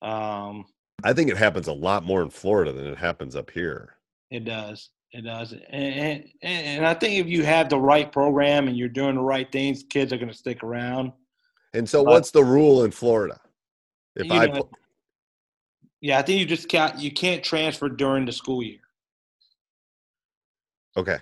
Um, 0.01 0.65
I 1.05 1.13
think 1.13 1.31
it 1.31 1.37
happens 1.37 1.69
a 1.69 1.73
lot 1.73 2.05
more 2.05 2.23
in 2.23 2.31
Florida 2.31 2.73
than 2.73 2.87
it 2.87 2.99
happens 2.99 3.37
up 3.37 3.51
here. 3.51 3.97
It 4.31 4.45
does. 4.45 4.91
It 5.13 5.23
does, 5.23 5.53
and, 5.53 5.63
and, 5.73 6.25
and 6.43 6.87
I 6.87 6.93
think 6.93 7.15
if 7.15 7.27
you 7.27 7.43
have 7.43 7.71
the 7.71 7.79
right 7.79 8.11
program 8.13 8.69
and 8.69 8.77
you're 8.77 8.91
doing 8.91 9.15
the 9.15 9.23
right 9.23 9.51
things, 9.51 9.83
kids 9.89 10.13
are 10.13 10.19
going 10.19 10.29
to 10.29 10.37
stick 10.37 10.63
around. 10.63 11.13
And 11.73 11.89
so, 11.89 12.05
but, 12.05 12.11
what's 12.11 12.31
the 12.31 12.45
rule 12.45 12.85
in 12.85 12.91
Florida? 12.91 13.41
If 14.17 14.31
I, 14.31 14.47
know, 14.47 14.69
yeah, 16.03 16.19
I 16.19 16.23
think 16.23 16.41
you 16.41 16.47
just 16.47 16.69
can't 16.69 16.99
you 16.99 17.11
can't 17.11 17.43
transfer 17.43 17.89
during 17.89 18.27
the 18.27 18.33
school 18.33 18.63
year. 18.63 18.81
Okay, 20.97 21.19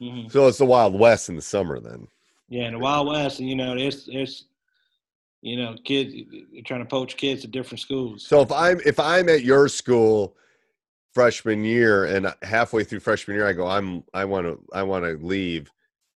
mm-hmm. 0.00 0.28
so 0.28 0.46
it's 0.46 0.58
the 0.58 0.64
Wild 0.64 0.96
West 0.96 1.28
in 1.28 1.34
the 1.34 1.42
summer 1.42 1.80
then. 1.80 2.06
Yeah, 2.48 2.66
in 2.66 2.74
the 2.74 2.78
Wild 2.78 3.08
West, 3.08 3.40
and 3.40 3.48
you 3.48 3.56
know, 3.56 3.74
there's 3.74 4.06
there's 4.06 4.44
you 5.42 5.56
know, 5.56 5.76
kids 5.84 6.14
trying 6.66 6.80
to 6.80 6.86
poach 6.86 7.16
kids 7.16 7.42
to 7.42 7.48
different 7.48 7.80
schools. 7.80 8.26
So 8.26 8.40
if 8.40 8.50
I'm 8.50 8.80
if 8.84 8.98
I'm 8.98 9.28
at 9.28 9.44
your 9.44 9.68
school 9.68 10.36
freshman 11.14 11.64
year 11.64 12.04
and 12.04 12.32
halfway 12.42 12.84
through 12.84 13.00
freshman 13.00 13.36
year 13.36 13.46
i 13.46 13.52
go 13.52 13.66
i'm 13.66 14.04
i 14.14 14.24
want 14.24 14.46
to 14.46 14.62
i 14.72 14.82
want 14.82 15.04
to 15.04 15.12
leave 15.26 15.70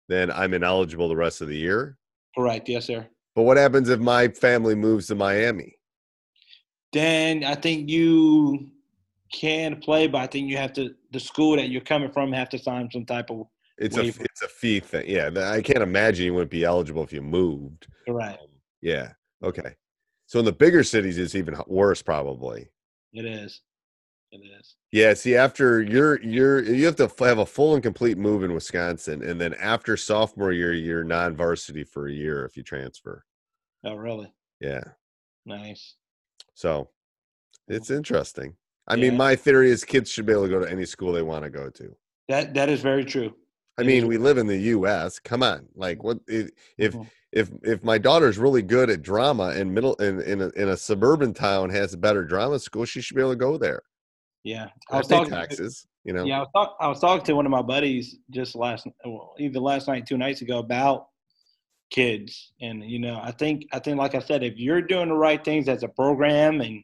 then 0.10 0.32
i'm 0.32 0.54
ineligible 0.54 1.08
the 1.08 1.16
rest 1.16 1.40
of 1.40 1.48
the 1.48 1.56
year. 1.56 1.96
Correct. 2.36 2.68
Yes 2.68 2.86
sir. 2.86 3.08
But 3.36 3.44
what 3.44 3.58
happens 3.58 3.90
if 3.90 4.00
my 4.00 4.28
family 4.28 4.76
moves 4.76 5.08
to 5.08 5.16
miami? 5.16 5.76
Then 6.92 7.44
i 7.44 7.56
think 7.56 7.90
you 7.90 8.72
can 9.32 9.80
play 9.80 10.08
but 10.08 10.18
i 10.18 10.28
think 10.28 10.50
you 10.50 10.58
have 10.58 10.74
to 10.74 10.96
the 11.12 11.20
school 11.20 11.56
that 11.56 11.70
you're 11.70 11.82
coming 11.82 12.12
from 12.12 12.34
have 12.34 12.50
to 12.50 12.58
sign 12.58 12.90
some 12.92 13.06
type 13.06 13.30
of 13.30 13.46
it's 13.78 13.96
waiver. 13.96 14.22
a 14.22 14.26
it's 14.26 14.42
a 14.42 14.48
fee 14.48 14.80
thing. 14.80 15.08
Yeah 15.08 15.30
i 15.52 15.62
can't 15.62 15.84
imagine 15.84 16.26
you 16.26 16.34
wouldn't 16.34 16.50
be 16.50 16.64
eligible 16.64 17.04
if 17.04 17.14
you 17.14 17.22
moved. 17.22 17.88
Right 18.08 18.40
um, 18.40 18.48
yeah. 18.82 19.12
Okay. 19.44 19.76
So 20.26 20.40
in 20.40 20.46
the 20.46 20.52
bigger 20.52 20.84
cities 20.84 21.20
it's 21.20 21.36
even 21.36 21.56
worse 21.68 22.02
probably. 22.02 22.70
It 23.14 23.26
is 23.26 23.62
it 24.32 24.42
is. 24.60 24.76
Yeah, 24.92 25.14
see, 25.14 25.36
after 25.36 25.82
you're 25.82 26.22
you're 26.22 26.64
you 26.64 26.86
have 26.86 26.96
to 26.98 27.12
have 27.20 27.40
a 27.40 27.46
full 27.46 27.74
and 27.74 27.84
complete 27.84 28.18
move 28.18 28.44
in 28.44 28.54
Wisconsin, 28.54 29.24
and 29.24 29.40
then 29.40 29.54
after 29.56 29.98
sophomore 29.98 30.52
year, 30.52 30.74
you're 30.74 31.04
non-varsity 31.04 31.84
for 31.84 32.08
a 32.08 32.14
year 32.14 32.46
if 32.46 32.58
you 32.58 32.64
transfer. 32.64 33.24
Oh, 33.84 33.96
really? 33.96 34.32
Yeah. 34.60 34.84
Nice. 35.46 35.96
So, 36.54 36.90
it's 37.68 37.90
interesting. 37.90 38.56
I 38.88 38.96
yeah. 38.96 39.10
mean, 39.10 39.18
my 39.18 39.36
theory 39.36 39.72
is 39.72 39.86
kids 39.86 40.12
should 40.12 40.26
be 40.26 40.34
able 40.34 40.44
to 40.44 40.50
go 40.50 40.60
to 40.60 40.70
any 40.70 40.86
school 40.86 41.14
they 41.14 41.22
want 41.22 41.44
to 41.44 41.50
go 41.50 41.70
to. 41.70 41.96
That 42.28 42.54
that 42.56 42.70
is 42.70 42.82
very 42.82 43.06
true. 43.06 43.34
I 43.78 43.84
mean, 43.84 44.08
we 44.08 44.18
live 44.18 44.38
in 44.38 44.48
the 44.48 44.58
U.S. 44.58 45.20
Come 45.20 45.42
on, 45.42 45.68
like 45.74 46.04
what 46.04 46.20
if 46.28 46.50
if 46.78 46.94
mm-hmm. 46.94 47.04
if 47.32 47.50
if 47.64 47.84
my 47.84 47.98
daughter's 47.98 48.38
really 48.38 48.62
good 48.62 48.90
at 48.90 49.02
drama 49.02 49.52
in 49.52 49.74
middle 49.74 49.96
in 49.96 50.20
in 50.22 50.42
a, 50.42 50.50
in 50.50 50.70
a 50.70 50.78
suburban 50.78 51.34
town 51.34 51.70
has 51.70 51.94
a 51.94 51.98
better 51.98 52.26
drama 52.26 52.60
school, 52.60 52.84
she 52.84 53.00
should 53.00 53.16
be 53.16 53.22
able 53.22 53.32
to 53.32 53.38
go 53.38 53.58
there. 53.58 53.84
Yeah, 54.44 54.68
I, 54.90 54.98
was 54.98 55.08
talking 55.08 55.32
taxes. 55.32 55.88
You 56.04 56.14
know. 56.14 56.24
Yeah, 56.24 56.38
I 56.38 56.40
was, 56.40 56.50
talk, 56.56 56.78
I 56.80 56.88
was 56.88 57.00
talking 57.00 57.26
to 57.26 57.36
one 57.36 57.46
of 57.46 57.52
my 57.52 57.62
buddies 57.62 58.18
just 58.32 58.56
last, 58.56 58.88
well, 59.06 59.36
either 59.38 59.60
last 59.60 59.88
night, 59.88 60.06
two 60.06 60.18
nights 60.18 60.42
ago, 60.42 60.60
about 60.60 61.08
kids, 61.92 62.54
and 62.62 62.84
you 62.84 63.00
know, 63.00 63.20
I 63.22 63.32
think, 63.32 63.66
I 63.74 63.80
think, 63.80 63.98
like 63.98 64.16
I 64.16 64.20
said, 64.20 64.44
if 64.44 64.58
you're 64.58 64.82
doing 64.82 65.10
the 65.10 65.16
right 65.16 65.44
things 65.44 65.68
as 65.68 65.84
a 65.84 65.90
program, 65.90 66.62
and 66.62 66.84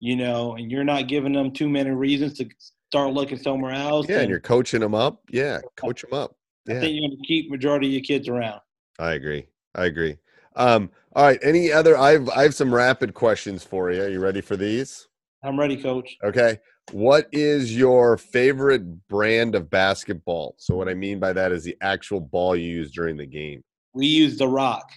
you 0.00 0.16
know, 0.16 0.54
and 0.56 0.70
you're 0.70 0.84
not 0.84 1.08
giving 1.08 1.32
them 1.32 1.52
too 1.52 1.68
many 1.68 1.90
reasons 1.90 2.34
to 2.34 2.48
start 2.88 3.12
looking 3.12 3.38
somewhere 3.38 3.72
else. 3.72 4.08
Yeah, 4.08 4.20
and 4.20 4.30
you're 4.30 4.40
coaching 4.40 4.80
them 4.80 4.94
up. 4.94 5.22
Yeah, 5.30 5.60
coach 5.76 6.02
them 6.02 6.14
up. 6.14 6.36
Yeah. 6.66 6.76
I 6.76 6.80
think 6.80 6.94
you're 6.94 7.08
going 7.08 7.18
to 7.18 7.26
keep 7.26 7.50
majority 7.50 7.88
of 7.88 7.92
your 7.94 8.02
kids 8.02 8.28
around. 8.28 8.60
I 8.98 9.12
agree. 9.12 9.46
I 9.74 9.86
agree. 9.86 10.18
Um, 10.56 10.90
all 11.14 11.24
right. 11.24 11.38
Any 11.42 11.72
other? 11.72 11.96
I've 11.96 12.28
I 12.30 12.42
have 12.42 12.54
some 12.54 12.74
rapid 12.74 13.14
questions 13.14 13.64
for 13.64 13.90
you. 13.90 14.02
Are 14.02 14.08
you 14.08 14.20
ready 14.20 14.40
for 14.40 14.56
these? 14.56 15.08
I'm 15.42 15.58
ready, 15.58 15.76
Coach. 15.76 16.16
Okay. 16.24 16.58
What 16.92 17.28
is 17.32 17.76
your 17.76 18.16
favorite 18.16 19.08
brand 19.08 19.54
of 19.54 19.70
basketball? 19.70 20.54
So 20.58 20.74
what 20.74 20.88
I 20.88 20.94
mean 20.94 21.18
by 21.18 21.32
that 21.32 21.52
is 21.52 21.64
the 21.64 21.76
actual 21.80 22.20
ball 22.20 22.56
you 22.56 22.68
use 22.68 22.90
during 22.90 23.16
the 23.16 23.26
game. 23.26 23.62
We 23.92 24.06
use 24.06 24.38
the 24.38 24.48
Rock. 24.48 24.90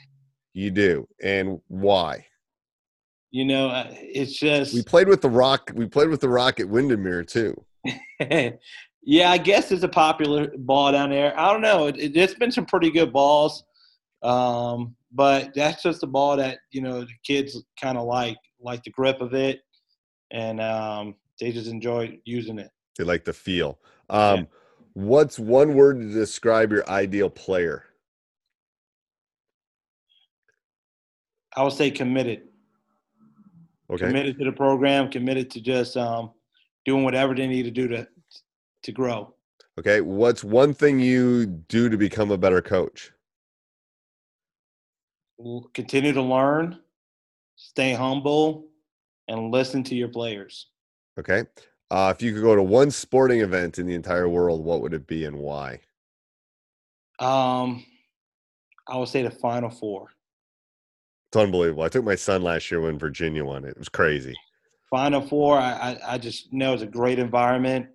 You 0.54 0.72
do, 0.72 1.08
and 1.24 1.60
why? 1.68 2.26
You 3.32 3.46
know, 3.46 3.70
uh, 3.70 3.88
it's 3.90 4.34
just 4.38 4.74
we 4.74 4.84
played 4.84 5.08
with 5.08 5.22
the 5.22 5.30
Rock. 5.30 5.72
We 5.74 5.86
played 5.86 6.10
with 6.10 6.20
the 6.20 6.30
Rock 6.30 6.60
at 6.60 6.68
Windermere 6.68 7.24
too. 7.24 7.56
yeah, 8.20 9.32
I 9.32 9.38
guess 9.38 9.72
it's 9.72 9.84
a 9.84 9.90
popular 9.90 10.52
ball 10.58 10.92
down 10.92 11.10
there. 11.10 11.38
I 11.40 11.52
don't 11.52 11.62
know. 11.62 11.88
It, 11.88 11.98
it, 11.98 12.16
has 12.18 12.36
been 12.36 12.52
some 12.52 12.66
pretty 12.66 12.92
good 12.92 13.14
balls, 13.14 13.64
um, 14.22 14.96
but 15.14 15.54
that's 15.56 15.82
just 15.82 16.04
a 16.04 16.08
ball 16.08 16.36
that 16.38 16.60
you 16.72 16.82
know 16.82 17.02
the 17.02 17.14
kids 17.26 17.62
kind 17.82 17.98
of 17.98 18.06
like, 18.06 18.38
like 18.60 18.84
the 18.84 18.92
grip 18.92 19.22
of 19.22 19.34
it, 19.34 19.62
and 20.32 20.60
um, 20.60 21.16
they 21.42 21.52
just 21.52 21.68
enjoy 21.68 22.20
using 22.24 22.60
it. 22.60 22.70
They 22.98 23.04
like 23.04 23.26
the 23.26 23.34
feel. 23.34 23.80
Um, 24.10 24.40
yeah. 24.40 24.46
What's 24.94 25.40
one 25.40 25.74
word 25.74 26.00
to 26.00 26.14
describe 26.14 26.72
your 26.72 26.88
ideal 26.88 27.30
player? 27.30 27.86
I 31.58 31.64
would 31.64 31.74
say 31.74 31.90
committed. 31.90 32.44
Okay. 33.90 34.06
Committed 34.06 34.38
to 34.38 34.46
the 34.46 34.52
program, 34.52 35.10
committed 35.10 35.50
to 35.52 35.62
just 35.62 35.98
um, 35.98 36.32
doing 36.86 37.04
whatever 37.04 37.36
they 37.36 37.48
need 37.48 37.64
to 37.64 37.72
do 37.72 37.88
to 37.90 38.08
to 38.84 38.92
grow. 38.92 39.34
Okay. 39.80 40.02
What's 40.02 40.44
one 40.44 40.74
thing 40.74 41.00
you 41.00 41.46
do 41.48 41.90
to 41.90 41.98
become 41.98 42.32
a 42.32 42.38
better 42.38 42.62
coach? 42.62 43.12
Continue 45.74 46.14
to 46.14 46.22
learn, 46.22 46.80
stay 47.56 47.94
humble, 47.94 48.68
and 49.28 49.52
listen 49.52 49.84
to 49.86 49.96
your 49.96 50.10
players. 50.10 50.68
Okay. 51.20 51.46
Uh, 51.90 52.14
if 52.16 52.22
you 52.22 52.34
could 52.34 52.42
go 52.42 52.56
to 52.56 52.64
one 52.64 52.90
sporting 52.90 53.42
event 53.42 53.78
in 53.78 53.86
the 53.86 53.94
entire 53.94 54.30
world, 54.30 54.64
what 54.64 54.82
would 54.82 54.94
it 54.94 55.08
be 55.08 55.26
and 55.26 55.38
why? 55.38 55.80
Um, 57.20 57.86
I 58.88 58.98
would 58.98 59.10
say 59.10 59.24
the 59.24 59.32
Final 59.32 59.70
Four. 59.70 60.10
It's 61.30 61.38
unbelievable. 61.38 61.84
I 61.84 61.90
took 61.90 62.06
my 62.06 62.16
son 62.16 62.42
last 62.42 62.72
year 62.72 62.82
when 62.82 62.98
Virginia 62.98 63.44
won 63.44 63.66
it. 63.66 63.72
It 63.72 63.78
was 63.78 63.90
crazy. 63.90 64.36
Final 64.90 65.22
Four, 65.22 65.58
I, 65.58 65.72
I, 65.72 66.14
I 66.14 66.18
just 66.18 66.52
know 66.52 66.74
it's 66.74 66.84
a 66.84 66.88
great 66.88 67.20
environment. 67.20 67.88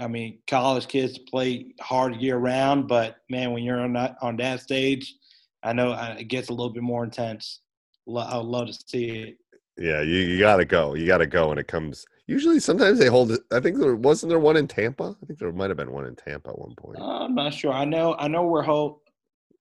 I 0.00 0.08
mean, 0.08 0.38
college 0.46 0.88
kids 0.88 1.18
play 1.18 1.74
hard 1.80 2.16
year 2.16 2.36
round, 2.36 2.88
but 2.88 3.18
man, 3.30 3.52
when 3.52 3.62
you're 3.62 3.80
on 3.80 3.92
that 3.94 4.16
on 4.20 4.36
that 4.38 4.60
stage, 4.60 5.14
I 5.62 5.72
know 5.72 5.92
uh, 5.92 6.16
it 6.18 6.24
gets 6.24 6.48
a 6.48 6.52
little 6.52 6.72
bit 6.72 6.82
more 6.82 7.04
intense. 7.04 7.60
I 8.08 8.36
would 8.36 8.46
love 8.46 8.66
to 8.68 8.72
see 8.72 9.08
it. 9.10 9.38
Yeah, 9.78 10.02
you, 10.02 10.18
you 10.18 10.38
got 10.38 10.56
to 10.56 10.64
go. 10.64 10.94
You 10.94 11.06
got 11.06 11.18
to 11.18 11.26
go 11.26 11.48
when 11.48 11.58
it 11.58 11.68
comes. 11.68 12.06
Usually, 12.26 12.58
sometimes 12.58 12.98
they 12.98 13.06
hold. 13.06 13.30
it. 13.32 13.40
I 13.52 13.60
think 13.60 13.78
there 13.78 13.94
wasn't 13.94 14.30
there 14.30 14.38
one 14.38 14.56
in 14.56 14.66
Tampa. 14.66 15.16
I 15.22 15.26
think 15.26 15.38
there 15.38 15.52
might 15.52 15.70
have 15.70 15.76
been 15.76 15.92
one 15.92 16.06
in 16.06 16.16
Tampa 16.16 16.50
at 16.50 16.58
one 16.58 16.74
point. 16.74 16.98
Uh, 16.98 17.24
I'm 17.24 17.34
not 17.34 17.54
sure. 17.54 17.72
I 17.72 17.84
know. 17.84 18.16
I 18.18 18.26
know 18.26 18.44
we're 18.44 18.62
hope 18.62 19.06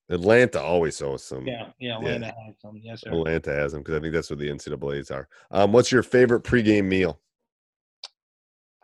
Atlanta 0.10 0.62
always 0.62 0.98
shows 0.98 1.24
some. 1.24 1.48
Yeah, 1.48 1.70
yeah, 1.80 1.98
Atlanta 1.98 2.28
yeah. 2.28 2.46
has 2.46 2.56
them. 2.62 2.80
Yes, 2.84 3.02
sir. 3.02 3.10
Atlanta 3.10 3.52
has 3.52 3.72
them 3.72 3.82
because 3.82 3.96
I 3.96 4.02
think 4.02 4.14
that's 4.14 4.30
what 4.30 4.40
the 4.40 4.50
NCAA's 4.50 5.12
are. 5.12 5.28
Um, 5.52 5.72
what's 5.72 5.92
your 5.92 6.04
favorite 6.04 6.44
pregame 6.44 6.86
meal? 6.86 7.20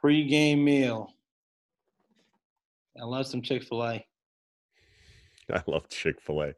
Pregame 0.03 0.63
meal. 0.63 1.13
I 2.99 3.05
love 3.05 3.27
some 3.27 3.41
Chick 3.41 3.63
Fil 3.63 3.83
A. 3.83 4.05
I 5.53 5.61
love 5.67 5.87
Chick 5.89 6.19
Fil 6.19 6.41
A. 6.41 6.53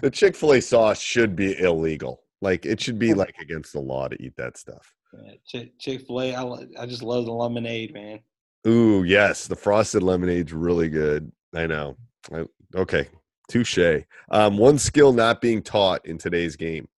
The 0.00 0.10
Chick 0.10 0.34
Fil 0.34 0.54
A 0.54 0.60
sauce 0.60 1.00
should 1.00 1.36
be 1.36 1.58
illegal. 1.60 2.22
Like 2.40 2.66
it 2.66 2.80
should 2.80 2.98
be 2.98 3.14
like 3.14 3.34
against 3.40 3.72
the 3.72 3.80
law 3.80 4.08
to 4.08 4.22
eat 4.22 4.36
that 4.36 4.56
stuff. 4.56 4.94
Yeah, 5.12 5.64
Chick 5.78 6.06
Fil 6.06 6.20
A. 6.20 6.34
I 6.34 6.82
I 6.82 6.86
just 6.86 7.02
love 7.02 7.24
the 7.24 7.32
lemonade, 7.32 7.92
man. 7.94 8.20
Ooh, 8.66 9.04
yes, 9.04 9.46
the 9.46 9.56
frosted 9.56 10.02
lemonade's 10.02 10.52
really 10.52 10.88
good. 10.88 11.32
I 11.54 11.66
know. 11.66 11.96
I, 12.32 12.44
okay, 12.74 13.08
Touche. 13.48 14.04
Um, 14.30 14.58
one 14.58 14.78
skill 14.78 15.12
not 15.12 15.40
being 15.40 15.62
taught 15.62 16.04
in 16.06 16.18
today's 16.18 16.56
game. 16.56 16.88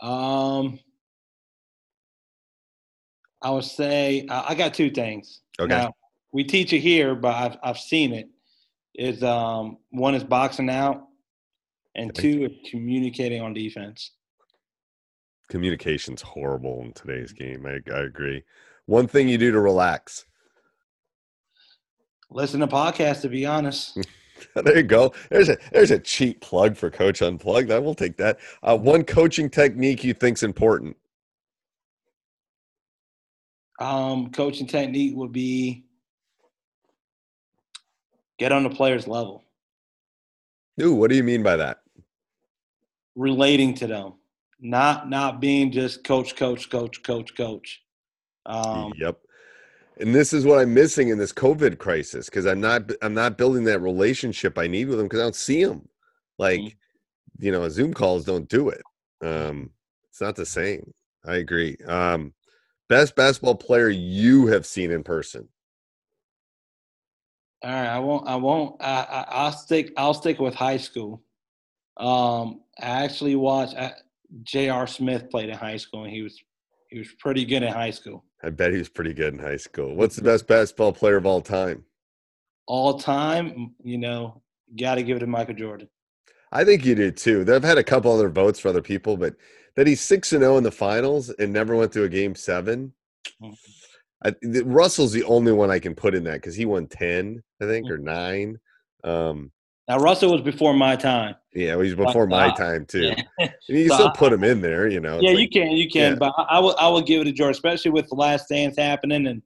Um, 0.00 0.78
I 3.42 3.50
would 3.50 3.64
say 3.64 4.26
I 4.30 4.54
got 4.54 4.74
two 4.74 4.90
things. 4.90 5.40
Okay. 5.58 5.68
Now, 5.68 5.92
we 6.32 6.44
teach 6.44 6.72
it 6.72 6.78
here, 6.78 7.14
but 7.14 7.34
I've 7.34 7.56
I've 7.62 7.78
seen 7.78 8.12
it. 8.12 8.28
Is 8.94 9.22
um 9.22 9.78
one 9.90 10.14
is 10.14 10.24
boxing 10.24 10.70
out, 10.70 11.06
and 11.94 12.14
two 12.14 12.44
is 12.44 12.70
communicating 12.70 13.40
on 13.40 13.54
defense. 13.54 14.12
Communication's 15.50 16.22
horrible 16.22 16.80
in 16.80 16.92
today's 16.92 17.32
game. 17.32 17.66
I, 17.66 17.80
I 17.92 18.00
agree. 18.00 18.42
One 18.86 19.06
thing 19.06 19.28
you 19.28 19.36
do 19.36 19.52
to 19.52 19.60
relax. 19.60 20.24
Listen 22.30 22.60
to 22.60 22.66
podcasts. 22.66 23.20
To 23.22 23.28
be 23.28 23.44
honest. 23.44 23.98
there 24.54 24.78
you 24.78 24.82
go. 24.84 25.12
There's 25.28 25.48
a 25.48 25.58
there's 25.72 25.90
a 25.90 25.98
cheap 25.98 26.40
plug 26.40 26.76
for 26.76 26.90
Coach 26.90 27.20
Unplugged. 27.20 27.70
I 27.70 27.78
will 27.78 27.94
take 27.94 28.16
that. 28.16 28.38
Uh, 28.62 28.78
one 28.78 29.04
coaching 29.04 29.50
technique 29.50 30.04
you 30.04 30.14
think's 30.14 30.42
important. 30.42 30.96
Um, 33.80 34.30
coaching 34.30 34.66
technique 34.66 35.16
would 35.16 35.32
be 35.32 35.84
get 38.38 38.52
on 38.52 38.62
the 38.62 38.70
player's 38.70 39.08
level. 39.08 39.44
Ooh, 40.80 40.94
what 40.94 41.10
do 41.10 41.16
you 41.16 41.24
mean 41.24 41.42
by 41.42 41.56
that? 41.56 41.80
Relating 43.16 43.74
to 43.74 43.86
them, 43.86 44.14
not 44.60 45.08
not 45.08 45.40
being 45.40 45.72
just 45.72 46.04
coach, 46.04 46.36
coach, 46.36 46.70
coach, 46.70 47.02
coach, 47.02 47.36
coach. 47.36 47.82
Um, 48.46 48.92
yep. 48.96 49.18
And 49.98 50.14
this 50.14 50.32
is 50.32 50.46
what 50.46 50.58
i'm 50.58 50.72
missing 50.72 51.10
in 51.10 51.18
this 51.18 51.32
covid 51.32 51.76
crisis 51.76 52.26
because 52.26 52.46
i'm 52.46 52.60
not 52.60 52.90
i'm 53.02 53.12
not 53.12 53.36
building 53.36 53.64
that 53.64 53.80
relationship 53.80 54.56
i 54.56 54.66
need 54.66 54.88
with 54.88 54.96
them 54.96 55.06
because 55.06 55.20
i 55.20 55.24
don't 55.24 55.34
see 55.34 55.62
them 55.62 55.86
like 56.38 56.60
mm-hmm. 56.60 57.44
you 57.44 57.52
know 57.52 57.68
zoom 57.68 57.92
calls 57.92 58.24
don't 58.24 58.48
do 58.48 58.70
it. 58.70 58.82
Um 59.22 59.70
it's 60.08 60.20
not 60.20 60.36
the 60.36 60.46
same. 60.46 60.92
I 61.24 61.36
agree. 61.36 61.76
Um 61.86 62.32
best 62.88 63.14
basketball 63.14 63.56
player 63.56 63.90
you 63.90 64.46
have 64.46 64.64
seen 64.64 64.90
in 64.90 65.04
person? 65.04 65.48
All 67.62 67.70
right 67.70 67.88
i 67.88 67.98
won't 67.98 68.26
i 68.26 68.36
won't 68.36 68.76
i, 68.80 69.02
I 69.02 69.26
i'll 69.28 69.52
stick 69.52 69.92
i'll 69.98 70.14
stick 70.14 70.40
with 70.40 70.54
high 70.54 70.78
school. 70.78 71.22
Um 71.98 72.62
i 72.80 73.04
actually 73.04 73.36
watched 73.36 73.76
uh, 73.76 73.90
J.R. 74.42 74.86
Smith 74.86 75.30
played 75.30 75.48
in 75.48 75.56
high 75.56 75.76
school, 75.76 76.04
and 76.04 76.12
he 76.12 76.22
was 76.22 76.38
he 76.88 76.98
was 76.98 77.08
pretty 77.18 77.44
good 77.44 77.62
in 77.62 77.72
high 77.72 77.90
school. 77.90 78.24
I 78.42 78.50
bet 78.50 78.72
he 78.72 78.78
was 78.78 78.88
pretty 78.88 79.14
good 79.14 79.34
in 79.34 79.38
high 79.38 79.56
school. 79.56 79.94
What's 79.94 80.16
the 80.16 80.22
best 80.22 80.46
basketball 80.46 80.92
player 80.92 81.16
of 81.16 81.26
all 81.26 81.40
time? 81.40 81.84
All 82.66 82.98
time, 82.98 83.74
you 83.82 83.98
know, 83.98 84.42
got 84.78 84.96
to 84.96 85.02
give 85.02 85.16
it 85.16 85.20
to 85.20 85.26
Michael 85.26 85.54
Jordan. 85.54 85.88
I 86.52 86.64
think 86.64 86.84
you 86.84 86.94
do 86.94 87.10
too. 87.10 87.44
I've 87.48 87.62
had 87.62 87.78
a 87.78 87.84
couple 87.84 88.12
other 88.12 88.28
votes 88.28 88.58
for 88.58 88.68
other 88.68 88.82
people, 88.82 89.16
but 89.16 89.36
that 89.76 89.86
he's 89.86 90.00
six 90.00 90.32
and 90.32 90.42
zero 90.42 90.54
oh 90.54 90.58
in 90.58 90.64
the 90.64 90.70
finals 90.70 91.30
and 91.30 91.52
never 91.52 91.76
went 91.76 91.92
to 91.92 92.04
a 92.04 92.08
game 92.08 92.34
7 92.34 92.92
mm-hmm. 93.42 93.52
I, 94.22 94.34
the, 94.42 94.62
Russell's 94.64 95.12
the 95.12 95.24
only 95.24 95.52
one 95.52 95.70
I 95.70 95.78
can 95.78 95.94
put 95.94 96.14
in 96.14 96.24
that 96.24 96.34
because 96.34 96.54
he 96.54 96.66
won 96.66 96.86
ten, 96.86 97.42
I 97.62 97.64
think, 97.64 97.86
mm-hmm. 97.86 97.94
or 97.94 97.98
nine. 97.98 98.58
Um, 99.02 99.50
now 99.90 99.98
Russell 99.98 100.30
was 100.30 100.40
before 100.40 100.72
my 100.72 100.94
time. 100.94 101.34
Yeah, 101.52 101.74
well, 101.74 101.84
he's 101.84 101.96
before 101.96 102.24
but, 102.24 102.36
my 102.36 102.46
uh, 102.50 102.54
time 102.54 102.86
too. 102.86 103.12
Yeah. 103.40 103.50
You 103.68 103.88
so 103.88 103.94
still 103.94 104.10
put 104.12 104.32
him 104.32 104.44
in 104.44 104.60
there, 104.60 104.86
you 104.88 105.00
know. 105.00 105.18
Yeah, 105.20 105.30
like, 105.30 105.40
you 105.40 105.48
can, 105.48 105.72
you 105.72 105.90
can, 105.90 106.12
yeah. 106.12 106.18
but 106.18 106.32
I 106.36 106.60
will, 106.60 106.76
I 106.78 106.86
will 106.86 107.02
give 107.02 107.22
it 107.22 107.24
to 107.24 107.32
George, 107.32 107.56
especially 107.56 107.90
with 107.90 108.08
the 108.08 108.14
last 108.14 108.48
dance 108.48 108.76
happening 108.78 109.26
and 109.26 109.42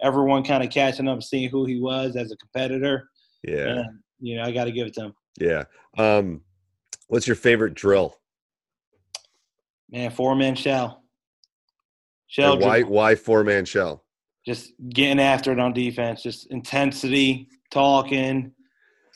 everyone 0.00 0.44
kind 0.44 0.62
of 0.62 0.70
catching 0.70 1.08
up, 1.08 1.20
seeing 1.24 1.50
who 1.50 1.64
he 1.64 1.80
was 1.80 2.14
as 2.14 2.30
a 2.30 2.36
competitor. 2.36 3.08
Yeah, 3.42 3.66
and, 3.66 3.98
you 4.20 4.36
know, 4.36 4.44
I 4.44 4.52
got 4.52 4.66
to 4.66 4.72
give 4.72 4.86
it 4.86 4.94
to 4.94 5.06
him. 5.06 5.14
Yeah. 5.40 5.64
Um, 5.96 6.42
what's 7.08 7.26
your 7.26 7.36
favorite 7.36 7.74
drill? 7.74 8.16
Man, 9.90 10.12
four 10.12 10.36
man 10.36 10.54
shell. 10.54 11.02
Shell. 12.28 12.52
And 12.52 12.62
why? 12.62 12.80
Drill. 12.82 12.92
Why 12.92 13.14
four 13.16 13.42
man 13.42 13.64
shell? 13.64 14.04
Just 14.46 14.74
getting 14.90 15.18
after 15.18 15.50
it 15.50 15.58
on 15.58 15.72
defense, 15.72 16.22
just 16.22 16.46
intensity, 16.52 17.48
talking 17.72 18.52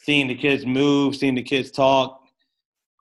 seeing 0.03 0.27
the 0.27 0.35
kids 0.35 0.67
move, 0.67 1.17
seeing 1.17 1.35
the 1.35 1.43
kids 1.43 1.71
talk. 1.71 2.21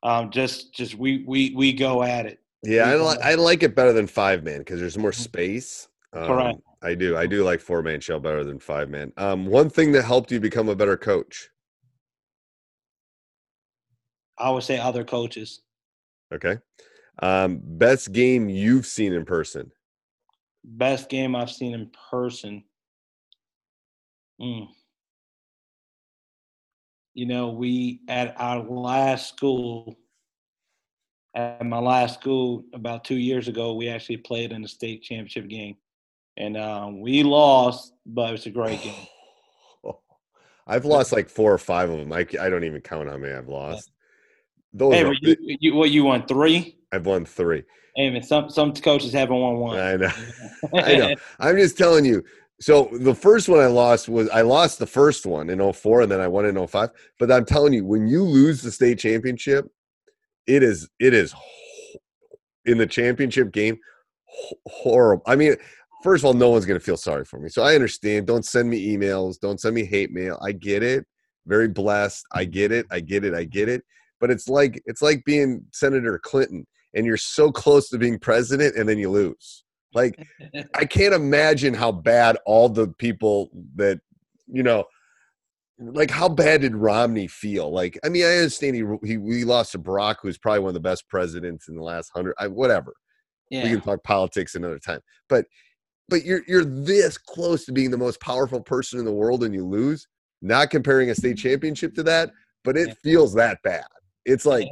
Um, 0.03 0.31
just 0.31 0.73
just 0.73 0.95
we 0.95 1.23
we 1.27 1.53
we 1.55 1.73
go 1.73 2.03
at 2.03 2.25
it. 2.25 2.39
Yeah, 2.63 2.89
I 2.89 2.95
like 2.95 3.19
I 3.19 3.35
like 3.35 3.63
it 3.63 3.75
better 3.75 3.93
than 3.93 4.07
five 4.07 4.43
man 4.43 4.59
because 4.59 4.79
there's 4.79 4.97
more 4.97 5.11
space. 5.11 5.87
Um, 6.13 6.25
Correct. 6.25 6.59
I 6.81 6.95
do. 6.95 7.17
I 7.17 7.27
do 7.27 7.43
like 7.43 7.59
four 7.59 7.81
man 7.81 7.99
shell 7.99 8.19
better 8.19 8.43
than 8.43 8.59
five 8.59 8.89
man. 8.89 9.11
Um, 9.17 9.45
one 9.45 9.69
thing 9.69 9.91
that 9.93 10.03
helped 10.03 10.31
you 10.31 10.39
become 10.39 10.69
a 10.69 10.75
better 10.75 10.97
coach. 10.97 11.49
I 14.37 14.49
would 14.49 14.63
say 14.63 14.79
other 14.79 15.03
coaches. 15.03 15.61
Okay. 16.33 16.57
Um, 17.21 17.59
best 17.63 18.11
game 18.11 18.49
you've 18.49 18.87
seen 18.87 19.13
in 19.13 19.25
person. 19.25 19.71
Best 20.63 21.09
game 21.09 21.35
I've 21.35 21.51
seen 21.51 21.73
in 21.73 21.91
person. 22.09 22.63
Mm. 24.39 24.67
You 27.13 27.25
know, 27.25 27.49
we 27.49 28.01
at 28.07 28.35
our 28.39 28.63
last 28.63 29.29
school, 29.29 29.97
at 31.35 31.65
my 31.65 31.79
last 31.79 32.19
school 32.19 32.63
about 32.73 33.03
two 33.03 33.15
years 33.15 33.47
ago, 33.47 33.73
we 33.73 33.89
actually 33.89 34.17
played 34.17 34.51
in 34.51 34.61
the 34.61 34.67
state 34.67 35.03
championship 35.03 35.49
game, 35.49 35.75
and 36.37 36.55
um, 36.55 37.01
we 37.01 37.23
lost, 37.23 37.93
but 38.05 38.29
it 38.29 38.31
was 38.33 38.45
a 38.45 38.49
great 38.49 38.81
game. 38.81 39.07
I've 40.67 40.85
lost 40.85 41.11
like 41.11 41.29
four 41.29 41.51
or 41.51 41.57
five 41.57 41.89
of 41.89 41.99
them. 41.99 42.13
I, 42.13 42.25
I 42.39 42.49
don't 42.49 42.63
even 42.63 42.79
count 42.81 43.09
how 43.09 43.17
many 43.17 43.33
I've 43.33 43.49
lost. 43.49 43.91
Those 44.73 44.93
hey, 44.93 45.13
you, 45.21 45.35
you, 45.59 45.75
what 45.75 45.89
you 45.89 46.05
won 46.05 46.25
three? 46.27 46.77
I've 46.93 47.05
won 47.05 47.25
three. 47.25 47.63
Hey, 47.95 48.09
man, 48.09 48.23
some 48.23 48.49
some 48.49 48.73
coaches 48.73 49.11
haven't 49.11 49.35
won 49.35 49.57
one. 49.57 49.79
I 49.79 49.95
know. 49.97 50.11
I 50.73 50.95
know. 50.95 51.15
I'm 51.39 51.57
just 51.57 51.77
telling 51.77 52.05
you. 52.05 52.23
So 52.61 52.89
the 52.91 53.15
first 53.15 53.49
one 53.49 53.59
I 53.59 53.65
lost 53.65 54.07
was 54.07 54.29
I 54.29 54.41
lost 54.41 54.77
the 54.77 54.85
first 54.85 55.25
one 55.25 55.49
in 55.49 55.73
04 55.73 56.01
and 56.01 56.11
then 56.11 56.21
I 56.21 56.27
won 56.27 56.45
in 56.45 56.67
05. 56.67 56.91
But 57.17 57.31
I'm 57.31 57.43
telling 57.43 57.73
you, 57.73 57.83
when 57.83 58.07
you 58.07 58.23
lose 58.23 58.61
the 58.61 58.71
state 58.71 58.99
championship, 58.99 59.65
it 60.45 60.61
is 60.61 60.87
it 60.99 61.15
is 61.15 61.33
in 62.65 62.77
the 62.77 62.85
championship 62.85 63.51
game 63.51 63.79
horrible. 64.67 65.23
I 65.25 65.35
mean, 65.35 65.55
first 66.03 66.21
of 66.21 66.27
all, 66.27 66.35
no 66.35 66.51
one's 66.51 66.67
gonna 66.67 66.79
feel 66.79 66.97
sorry 66.97 67.25
for 67.25 67.39
me. 67.39 67.49
So 67.49 67.63
I 67.63 67.73
understand. 67.73 68.27
Don't 68.27 68.45
send 68.45 68.69
me 68.69 68.95
emails. 68.95 69.39
Don't 69.39 69.59
send 69.59 69.73
me 69.73 69.83
hate 69.83 70.11
mail. 70.11 70.39
I 70.43 70.51
get 70.51 70.83
it. 70.83 71.05
Very 71.47 71.67
blessed. 71.67 72.23
I 72.31 72.45
get 72.45 72.71
it. 72.71 72.85
I 72.91 72.99
get 72.99 73.25
it. 73.25 73.33
I 73.33 73.43
get 73.43 73.69
it. 73.69 73.83
But 74.19 74.29
it's 74.29 74.47
like 74.47 74.79
it's 74.85 75.01
like 75.01 75.25
being 75.25 75.65
Senator 75.73 76.19
Clinton 76.19 76.67
and 76.93 77.07
you're 77.07 77.17
so 77.17 77.51
close 77.51 77.89
to 77.89 77.97
being 77.97 78.19
president 78.19 78.75
and 78.75 78.87
then 78.87 78.99
you 78.99 79.09
lose. 79.09 79.63
Like 79.93 80.15
I 80.75 80.85
can't 80.85 81.13
imagine 81.13 81.73
how 81.73 81.91
bad 81.91 82.37
all 82.45 82.69
the 82.69 82.87
people 82.87 83.51
that 83.75 83.99
you 84.47 84.63
know 84.63 84.85
like 85.79 86.11
how 86.11 86.29
bad 86.29 86.61
did 86.61 86.75
Romney 86.75 87.27
feel? 87.27 87.71
Like 87.71 87.99
I 88.03 88.09
mean 88.09 88.23
I 88.23 88.37
understand 88.37 88.75
he 88.75 88.83
he 89.07 89.17
we 89.17 89.43
lost 89.43 89.71
to 89.73 89.79
Barack 89.79 90.17
who's 90.21 90.37
probably 90.37 90.59
one 90.59 90.69
of 90.69 90.73
the 90.75 90.79
best 90.79 91.07
presidents 91.09 91.67
in 91.67 91.75
the 91.75 91.83
last 91.83 92.11
100 92.13 92.35
I, 92.39 92.47
whatever. 92.47 92.93
Yeah. 93.49 93.63
We 93.63 93.69
can 93.69 93.81
talk 93.81 94.03
politics 94.03 94.55
another 94.55 94.79
time. 94.79 95.01
But 95.27 95.45
but 96.07 96.23
you're 96.23 96.41
you're 96.47 96.65
this 96.65 97.17
close 97.17 97.65
to 97.65 97.71
being 97.71 97.91
the 97.91 97.97
most 97.97 98.19
powerful 98.21 98.61
person 98.61 98.99
in 98.99 99.05
the 99.05 99.13
world 99.13 99.43
and 99.43 99.53
you 99.53 99.65
lose. 99.65 100.07
Not 100.41 100.69
comparing 100.69 101.09
a 101.09 101.15
state 101.15 101.37
championship 101.37 101.93
to 101.95 102.03
that, 102.03 102.31
but 102.63 102.75
it 102.75 102.97
feels 103.03 103.33
that 103.35 103.59
bad. 103.63 103.85
It's 104.25 104.45
like 104.45 104.67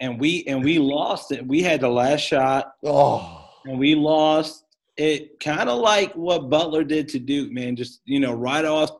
and 0.00 0.20
we 0.20 0.44
and 0.46 0.62
we 0.62 0.78
lost 0.78 1.32
it. 1.32 1.46
We 1.46 1.62
had 1.62 1.80
the 1.80 1.88
last 1.88 2.20
shot. 2.20 2.72
Oh. 2.84 3.37
And 3.64 3.78
we 3.78 3.94
lost 3.94 4.64
it 4.96 5.38
kind 5.40 5.68
of 5.68 5.78
like 5.78 6.12
what 6.14 6.50
Butler 6.50 6.84
did 6.84 7.08
to 7.10 7.18
Duke, 7.18 7.52
man. 7.52 7.76
Just, 7.76 8.00
you 8.04 8.20
know, 8.20 8.32
right 8.32 8.64
off 8.64 8.90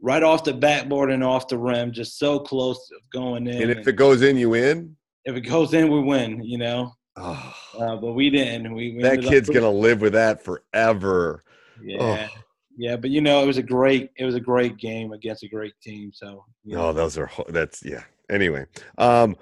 right 0.00 0.22
off 0.22 0.44
the 0.44 0.54
backboard 0.54 1.10
and 1.10 1.24
off 1.24 1.48
the 1.48 1.58
rim, 1.58 1.92
just 1.92 2.18
so 2.18 2.38
close 2.38 2.88
to 2.88 2.96
going 3.12 3.46
in. 3.46 3.62
And 3.62 3.70
if 3.70 3.78
and 3.78 3.88
it 3.88 3.96
goes 3.96 4.22
in, 4.22 4.36
you 4.36 4.50
win? 4.50 4.96
If 5.24 5.36
it 5.36 5.42
goes 5.42 5.74
in, 5.74 5.90
we 5.90 6.00
win, 6.00 6.42
you 6.42 6.58
know. 6.58 6.92
Oh. 7.16 7.54
Uh, 7.78 7.96
but 7.96 8.12
we 8.12 8.30
didn't. 8.30 8.72
We, 8.74 8.94
we 8.96 9.02
that 9.02 9.20
kid's 9.20 9.48
gonna 9.48 9.70
live 9.70 10.00
with 10.00 10.12
that 10.12 10.42
forever. 10.42 11.44
Yeah. 11.82 12.28
Oh. 12.32 12.42
Yeah, 12.80 12.96
but 12.96 13.10
you 13.10 13.20
know, 13.20 13.42
it 13.42 13.46
was 13.46 13.58
a 13.58 13.62
great 13.62 14.10
it 14.16 14.24
was 14.24 14.36
a 14.36 14.40
great 14.40 14.76
game 14.76 15.12
against 15.12 15.42
a 15.42 15.48
great 15.48 15.74
team. 15.82 16.12
So 16.14 16.44
you 16.64 16.76
know. 16.76 16.88
Oh, 16.88 16.92
those 16.92 17.18
are 17.18 17.28
that's 17.48 17.84
yeah. 17.84 18.04
Anyway, 18.30 18.66
um, 18.98 19.36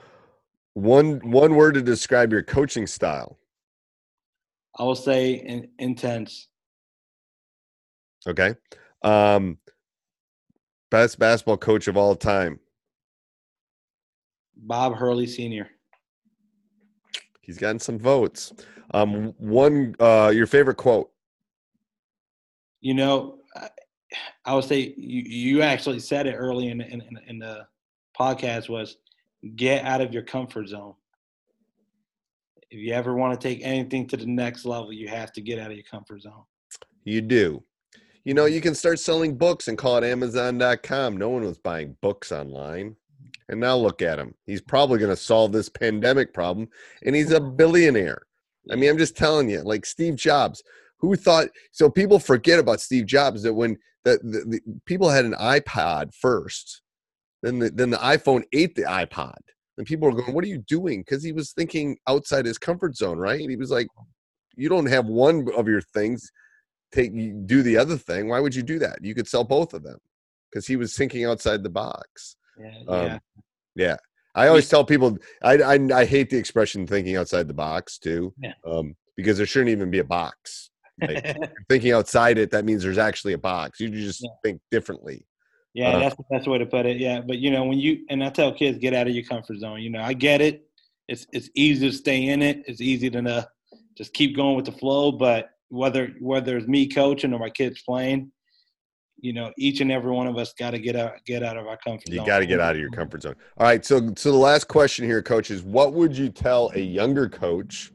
one 0.73 1.19
one 1.31 1.55
word 1.55 1.75
to 1.75 1.83
describe 1.83 2.33
your 2.33 2.43
coaching 2.43 2.87
style. 2.87 3.39
I 4.79 4.83
will 4.83 4.95
say 4.95 5.35
in, 5.35 5.69
intense. 5.79 6.49
Okay. 8.27 8.55
Um, 9.03 9.59
best 10.91 11.19
basketball 11.19 11.57
coach 11.57 11.89
of 11.89 11.97
all 11.97 12.15
time. 12.15 12.61
Bob 14.57 14.95
Hurley 14.95 15.27
Sr. 15.27 15.69
He's 17.41 17.59
gotten 17.59 17.79
some 17.79 17.99
votes. 17.99 18.53
Um, 18.93 19.35
one 19.39 19.95
uh, 20.01 20.33
your 20.35 20.47
favorite 20.47 20.77
quote. 20.77 21.11
You 22.81 22.95
know, 22.95 23.39
I 24.45 24.55
would 24.55 24.65
say 24.65 24.95
you, 24.97 25.23
you 25.23 25.63
actually 25.63 26.01
said 26.01 26.27
it 26.27 26.35
early 26.35 26.69
in, 26.69 26.81
in, 26.81 27.03
in 27.27 27.39
the 27.39 27.67
podcast 28.19 28.69
was 28.69 28.97
get 29.55 29.85
out 29.85 30.01
of 30.01 30.13
your 30.13 30.23
comfort 30.23 30.69
zone. 30.69 30.95
If 32.71 32.81
you 32.81 32.93
ever 32.93 33.15
want 33.15 33.39
to 33.39 33.49
take 33.49 33.61
anything 33.63 34.07
to 34.09 34.17
the 34.17 34.27
next 34.27 34.65
level, 34.65 34.93
you 34.93 35.09
have 35.09 35.33
to 35.35 35.41
get 35.41 35.59
out 35.59 35.71
of 35.71 35.77
your 35.77 35.85
comfort 35.85 36.23
zone. 36.23 36.45
You 37.05 37.21
do. 37.21 37.63
You 38.25 38.35
know, 38.35 38.47
you 38.47 38.61
can 38.61 38.75
start 38.75 38.99
selling 38.99 39.37
books 39.37 39.69
and 39.69 39.79
call 39.79 39.99
it 39.99 40.05
Amazon.com. 40.05 41.17
No 41.17 41.29
one 41.29 41.45
was 41.45 41.59
buying 41.59 41.97
books 42.01 42.33
online. 42.33 42.97
And 43.49 43.61
now 43.61 43.77
look 43.77 44.03
at 44.03 44.19
him. 44.19 44.35
He's 44.45 44.61
probably 44.61 44.99
going 44.99 45.11
to 45.11 45.17
solve 45.17 45.53
this 45.53 45.69
pandemic 45.69 46.35
problem, 46.35 46.69
and 47.05 47.15
he's 47.15 47.31
a 47.31 47.41
billionaire. 47.41 48.23
I 48.73 48.75
mean, 48.75 48.91
I'm 48.91 48.99
just 48.99 49.17
telling 49.17 49.49
you, 49.49 49.63
like 49.63 49.87
Steve 49.87 50.17
Jobs, 50.17 50.65
who 50.99 51.15
thought 51.15 51.47
so 51.71 51.89
people 51.89 52.19
forget 52.19 52.59
about 52.59 52.81
Steve 52.81 53.07
Jobs 53.07 53.45
that 53.45 53.55
when 53.55 53.79
the, 54.03 54.19
the, 54.25 54.45
the 54.49 54.81
people 54.85 55.09
had 55.11 55.25
an 55.25 55.35
iPod 55.35 56.13
first 56.13 56.83
then 57.47 57.59
the, 57.59 57.71
then 57.71 57.91
the 57.91 57.97
iPhone 57.99 58.43
ate 58.53 58.75
the 58.75 58.83
iPod. 58.83 59.39
And 59.79 59.87
people 59.87 60.11
were 60.11 60.17
going, 60.17 60.35
"What 60.35 60.45
are 60.45 60.49
you 60.49 60.59
doing?" 60.59 61.01
Because 61.01 61.23
he 61.23 61.33
was 61.33 61.53
thinking 61.53 61.99
outside 62.09 62.47
his 62.47 62.59
comfort 62.59 62.97
zone, 62.97 63.19
right? 63.19 63.41
And 63.41 63.51
he 63.51 63.57
was 63.57 63.71
like, 63.71 63.89
"You 64.57 64.69
don't 64.69 64.87
have 64.87 65.07
one 65.07 65.49
of 65.57 65.69
your 65.69 65.83
things, 65.83 66.31
take 66.93 67.13
do 67.47 67.63
the 67.63 67.77
other 67.77 67.99
thing. 67.99 68.29
Why 68.29 68.41
would 68.41 68.55
you 68.55 68.63
do 68.63 68.79
that? 68.79 68.99
You 69.03 69.15
could 69.15 69.29
sell 69.29 69.45
both 69.45 69.75
of 69.75 69.83
them." 69.83 69.99
Because 70.51 70.67
he 70.67 70.77
was 70.77 70.97
thinking 70.97 71.25
outside 71.25 71.63
the 71.63 71.71
box. 71.71 72.37
Yeah, 72.59 72.79
um, 72.89 73.07
yeah. 73.07 73.19
yeah. 73.75 73.97
I 74.37 74.49
always 74.49 74.69
tell 74.69 74.85
people 74.85 75.17
I, 75.43 75.55
I, 75.55 75.79
I 75.95 76.05
hate 76.05 76.29
the 76.29 76.37
expression 76.37 76.87
thinking 76.87 77.17
outside 77.17 77.49
the 77.49 77.55
box 77.55 77.99
too, 77.99 78.35
yeah. 78.39 78.53
um, 78.67 78.95
because 79.17 79.39
there 79.39 79.47
shouldn't 79.47 79.71
even 79.71 79.91
be 79.91 79.99
a 79.99 80.05
box. 80.05 80.71
Like, 81.01 81.39
thinking 81.69 81.93
outside 81.93 82.37
it, 82.37 82.51
that 82.51 82.67
means 82.67 82.83
there's 82.83 82.99
actually 82.99 83.33
a 83.33 83.39
box. 83.39 83.81
You 83.81 83.89
just 83.89 84.23
yeah. 84.23 84.31
think 84.45 84.61
differently. 84.71 85.27
Yeah, 85.77 85.91
uh, 85.91 85.99
that's 85.99 86.17
the 86.17 86.25
best 86.31 86.49
way 86.49 86.57
to 86.57 86.65
put 86.65 86.87
it. 86.87 86.97
Yeah, 86.97 87.21
but 87.21 87.37
you 87.37 87.51
know 87.51 87.65
when 87.65 87.79
you 87.79 88.07
and 88.09 88.25
I 88.25 88.31
tell 88.31 88.51
kids 88.51 88.79
get 88.79 88.95
out 88.95 89.09
of 89.09 89.15
your 89.15 89.25
comfort 89.25 89.59
zone. 89.59 89.83
You 89.83 89.91
know, 89.91 90.01
I 90.01 90.15
get 90.15 90.41
it. 90.41 90.67
It's 91.07 91.27
it's 91.35 91.51
easy 91.55 91.91
to 91.91 91.95
stay 91.95 92.29
in 92.29 92.41
it. 92.41 92.63
It's 92.67 92.81
easy 92.81 93.11
to 93.11 93.19
uh, 93.19 93.45
just 93.95 94.15
keep 94.15 94.35
going 94.35 94.57
with 94.57 94.65
the 94.65 94.73
flow. 94.73 95.13
But 95.13 95.51
whether 95.69 96.15
whether 96.19 96.57
it's 96.57 96.67
me 96.67 96.89
coaching 96.89 97.35
or 97.35 97.39
my 97.39 97.51
kids 97.51 97.83
playing, 97.83 98.33
you 99.19 99.35
know, 99.35 99.53
each 99.59 99.83
and 99.83 99.93
every 99.93 100.13
one 100.13 100.27
of 100.27 100.39
us 100.39 100.55
got 100.59 100.71
to 100.71 100.79
get 100.79 100.97
out 100.97 101.13
get 101.27 101.43
out 101.43 101.59
of 101.59 101.67
our 101.67 101.77
comfort 101.77 102.09
you 102.09 102.17
zone. 102.17 102.25
You 102.25 102.33
got 102.33 102.39
to 102.39 102.47
get 102.47 102.59
out 102.59 102.75
of 102.75 102.81
your 102.81 102.91
comfort 102.91 103.21
zone. 103.21 103.37
All 103.59 103.67
right. 103.67 103.85
So 103.85 104.15
so 104.17 104.33
the 104.33 104.39
last 104.39 104.69
question 104.69 105.05
here, 105.05 105.21
coach, 105.21 105.51
is 105.51 105.63
what 105.63 105.93
would 105.93 106.17
you 106.17 106.31
tell 106.31 106.71
a 106.75 106.81
younger 106.81 107.29
coach 107.29 107.93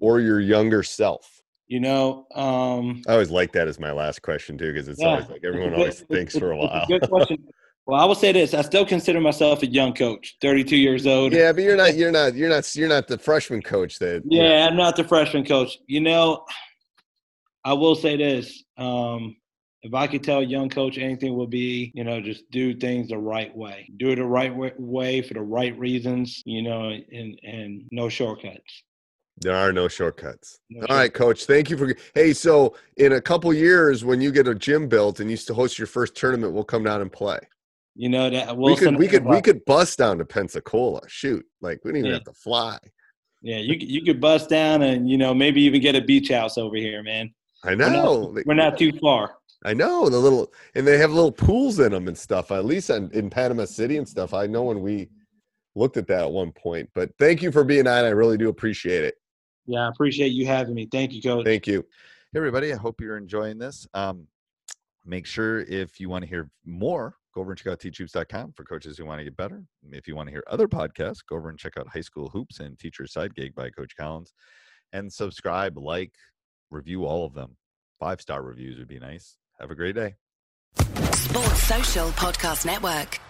or 0.00 0.20
your 0.20 0.38
younger 0.38 0.82
self? 0.82 1.41
You 1.72 1.80
know, 1.80 2.26
um, 2.34 3.00
I 3.08 3.12
always 3.12 3.30
like 3.30 3.52
that 3.52 3.66
as 3.66 3.80
my 3.80 3.92
last 3.92 4.20
question 4.20 4.58
too, 4.58 4.74
because 4.74 4.88
it's 4.88 5.00
yeah, 5.00 5.06
always 5.06 5.30
like 5.30 5.42
everyone 5.42 5.72
always 5.72 6.00
thinks 6.02 6.36
for 6.36 6.52
a 6.52 6.56
while. 6.58 6.84
Good 6.86 7.08
question. 7.08 7.38
Well, 7.84 8.00
I 8.00 8.04
will 8.04 8.14
say 8.14 8.30
this: 8.30 8.54
I 8.54 8.62
still 8.62 8.86
consider 8.86 9.20
myself 9.20 9.64
a 9.64 9.66
young 9.66 9.92
coach, 9.92 10.36
32 10.40 10.76
years 10.76 11.04
old. 11.04 11.32
Yeah, 11.32 11.50
but 11.50 11.64
you're 11.64 11.76
not. 11.76 11.96
You're 11.96 12.12
not. 12.12 12.36
You're 12.36 12.48
not. 12.48 12.76
You're 12.76 12.88
not 12.88 13.08
the 13.08 13.18
freshman 13.18 13.60
coach. 13.60 13.98
That. 13.98 14.22
Yeah. 14.24 14.68
I'm 14.70 14.76
not 14.76 14.94
the 14.94 15.02
freshman 15.02 15.44
coach. 15.44 15.78
You 15.88 16.00
know, 16.00 16.44
I 17.64 17.72
will 17.72 17.96
say 17.96 18.16
this: 18.16 18.62
um, 18.78 19.34
if 19.82 19.94
I 19.94 20.06
could 20.06 20.22
tell 20.22 20.38
a 20.38 20.44
young 20.44 20.68
coach 20.68 20.96
anything, 20.96 21.34
will 21.34 21.48
be 21.48 21.90
you 21.92 22.04
know 22.04 22.20
just 22.20 22.48
do 22.52 22.72
things 22.76 23.08
the 23.08 23.18
right 23.18 23.52
way, 23.56 23.90
do 23.96 24.10
it 24.10 24.16
the 24.16 24.24
right 24.24 24.54
way 24.78 25.22
for 25.22 25.34
the 25.34 25.42
right 25.42 25.76
reasons. 25.76 26.40
You 26.46 26.62
know, 26.62 26.90
and 26.90 27.40
and 27.42 27.88
no 27.90 28.08
shortcuts. 28.08 28.84
There 29.38 29.56
are 29.56 29.72
no 29.72 29.88
shortcuts. 29.88 30.60
No 30.70 30.86
All 30.88 30.96
right, 30.96 31.12
coach. 31.12 31.46
Thank 31.46 31.70
you 31.70 31.76
for. 31.76 31.94
Hey, 32.14 32.32
so 32.32 32.76
in 32.96 33.12
a 33.12 33.20
couple 33.20 33.52
years, 33.52 34.04
when 34.04 34.20
you 34.20 34.30
get 34.30 34.46
a 34.46 34.54
gym 34.54 34.88
built 34.88 35.20
and 35.20 35.30
you 35.30 35.36
to 35.36 35.54
host 35.54 35.78
your 35.78 35.86
first 35.86 36.14
tournament, 36.14 36.52
we'll 36.52 36.64
come 36.64 36.84
down 36.84 37.00
and 37.00 37.10
play. 37.10 37.38
You 37.94 38.08
know 38.08 38.30
that 38.30 38.56
we 38.56 38.76
could 38.76 38.96
we 38.96 39.08
could 39.08 39.24
we 39.24 39.40
could 39.40 39.64
bust 39.64 39.98
down 39.98 40.18
to 40.18 40.24
Pensacola. 40.24 41.00
Shoot, 41.08 41.44
like 41.60 41.80
we 41.84 41.90
don't 41.90 41.98
even 41.98 42.10
yeah. 42.10 42.16
have 42.16 42.24
to 42.24 42.32
fly. 42.32 42.78
Yeah, 43.42 43.58
you 43.58 43.74
you 43.78 44.02
could 44.02 44.20
bust 44.20 44.48
down 44.48 44.82
and 44.82 45.10
you 45.10 45.18
know 45.18 45.34
maybe 45.34 45.62
even 45.62 45.80
get 45.80 45.96
a 45.96 46.00
beach 46.00 46.30
house 46.30 46.56
over 46.56 46.76
here, 46.76 47.02
man. 47.02 47.34
I 47.64 47.74
know. 47.74 47.86
We're 47.86 48.34
not, 48.34 48.46
we're 48.46 48.54
not 48.54 48.78
too 48.78 48.92
far. 48.98 49.36
I 49.64 49.74
know 49.74 50.08
the 50.08 50.18
little 50.18 50.52
and 50.74 50.86
they 50.86 50.98
have 50.98 51.12
little 51.12 51.32
pools 51.32 51.80
in 51.80 51.92
them 51.92 52.08
and 52.08 52.16
stuff. 52.16 52.50
At 52.50 52.64
least 52.64 52.90
in, 52.90 53.10
in 53.10 53.28
Panama 53.28 53.64
City 53.64 53.96
and 53.96 54.08
stuff. 54.08 54.34
I 54.34 54.46
know 54.46 54.62
when 54.62 54.80
we 54.80 55.08
looked 55.74 55.96
at 55.96 56.06
that 56.08 56.22
at 56.22 56.32
one 56.32 56.52
point. 56.52 56.88
But 56.94 57.10
thank 57.18 57.42
you 57.42 57.52
for 57.52 57.64
being 57.64 57.86
on. 57.86 58.04
I 58.04 58.10
really 58.10 58.36
do 58.36 58.48
appreciate 58.48 59.04
it. 59.04 59.14
Yeah, 59.66 59.86
I 59.86 59.88
appreciate 59.88 60.32
you 60.32 60.46
having 60.46 60.74
me. 60.74 60.88
Thank 60.90 61.12
you, 61.12 61.22
Coach. 61.22 61.44
Thank 61.44 61.66
you. 61.66 61.84
Hey, 62.32 62.38
everybody. 62.38 62.72
I 62.72 62.76
hope 62.76 63.00
you're 63.00 63.16
enjoying 63.16 63.58
this. 63.58 63.86
Um, 63.94 64.26
make 65.04 65.26
sure 65.26 65.60
if 65.60 66.00
you 66.00 66.08
want 66.08 66.22
to 66.22 66.28
hear 66.28 66.50
more, 66.64 67.16
go 67.34 67.40
over 67.40 67.52
and 67.52 67.58
check 67.58 67.72
out 67.72 67.78
teachhoops.com 67.78 68.52
for 68.52 68.64
coaches 68.64 68.98
who 68.98 69.04
want 69.04 69.20
to 69.20 69.24
get 69.24 69.36
better. 69.36 69.62
If 69.90 70.08
you 70.08 70.16
want 70.16 70.28
to 70.28 70.32
hear 70.32 70.44
other 70.46 70.68
podcasts, 70.68 71.20
go 71.28 71.36
over 71.36 71.48
and 71.48 71.58
check 71.58 71.76
out 71.78 71.88
High 71.88 72.00
School 72.00 72.28
Hoops 72.30 72.60
and 72.60 72.78
Teacher 72.78 73.06
Side 73.06 73.34
Gig 73.34 73.54
by 73.54 73.70
Coach 73.70 73.96
Collins. 73.96 74.32
And 74.92 75.12
subscribe, 75.12 75.78
like, 75.78 76.12
review 76.70 77.04
all 77.04 77.24
of 77.24 77.34
them. 77.34 77.56
Five 77.98 78.20
star 78.20 78.42
reviews 78.42 78.78
would 78.78 78.88
be 78.88 78.98
nice. 78.98 79.36
Have 79.60 79.70
a 79.70 79.74
great 79.74 79.94
day. 79.94 80.16
Sports 81.12 81.62
Social 81.62 82.08
Podcast 82.10 82.66
Network. 82.66 83.20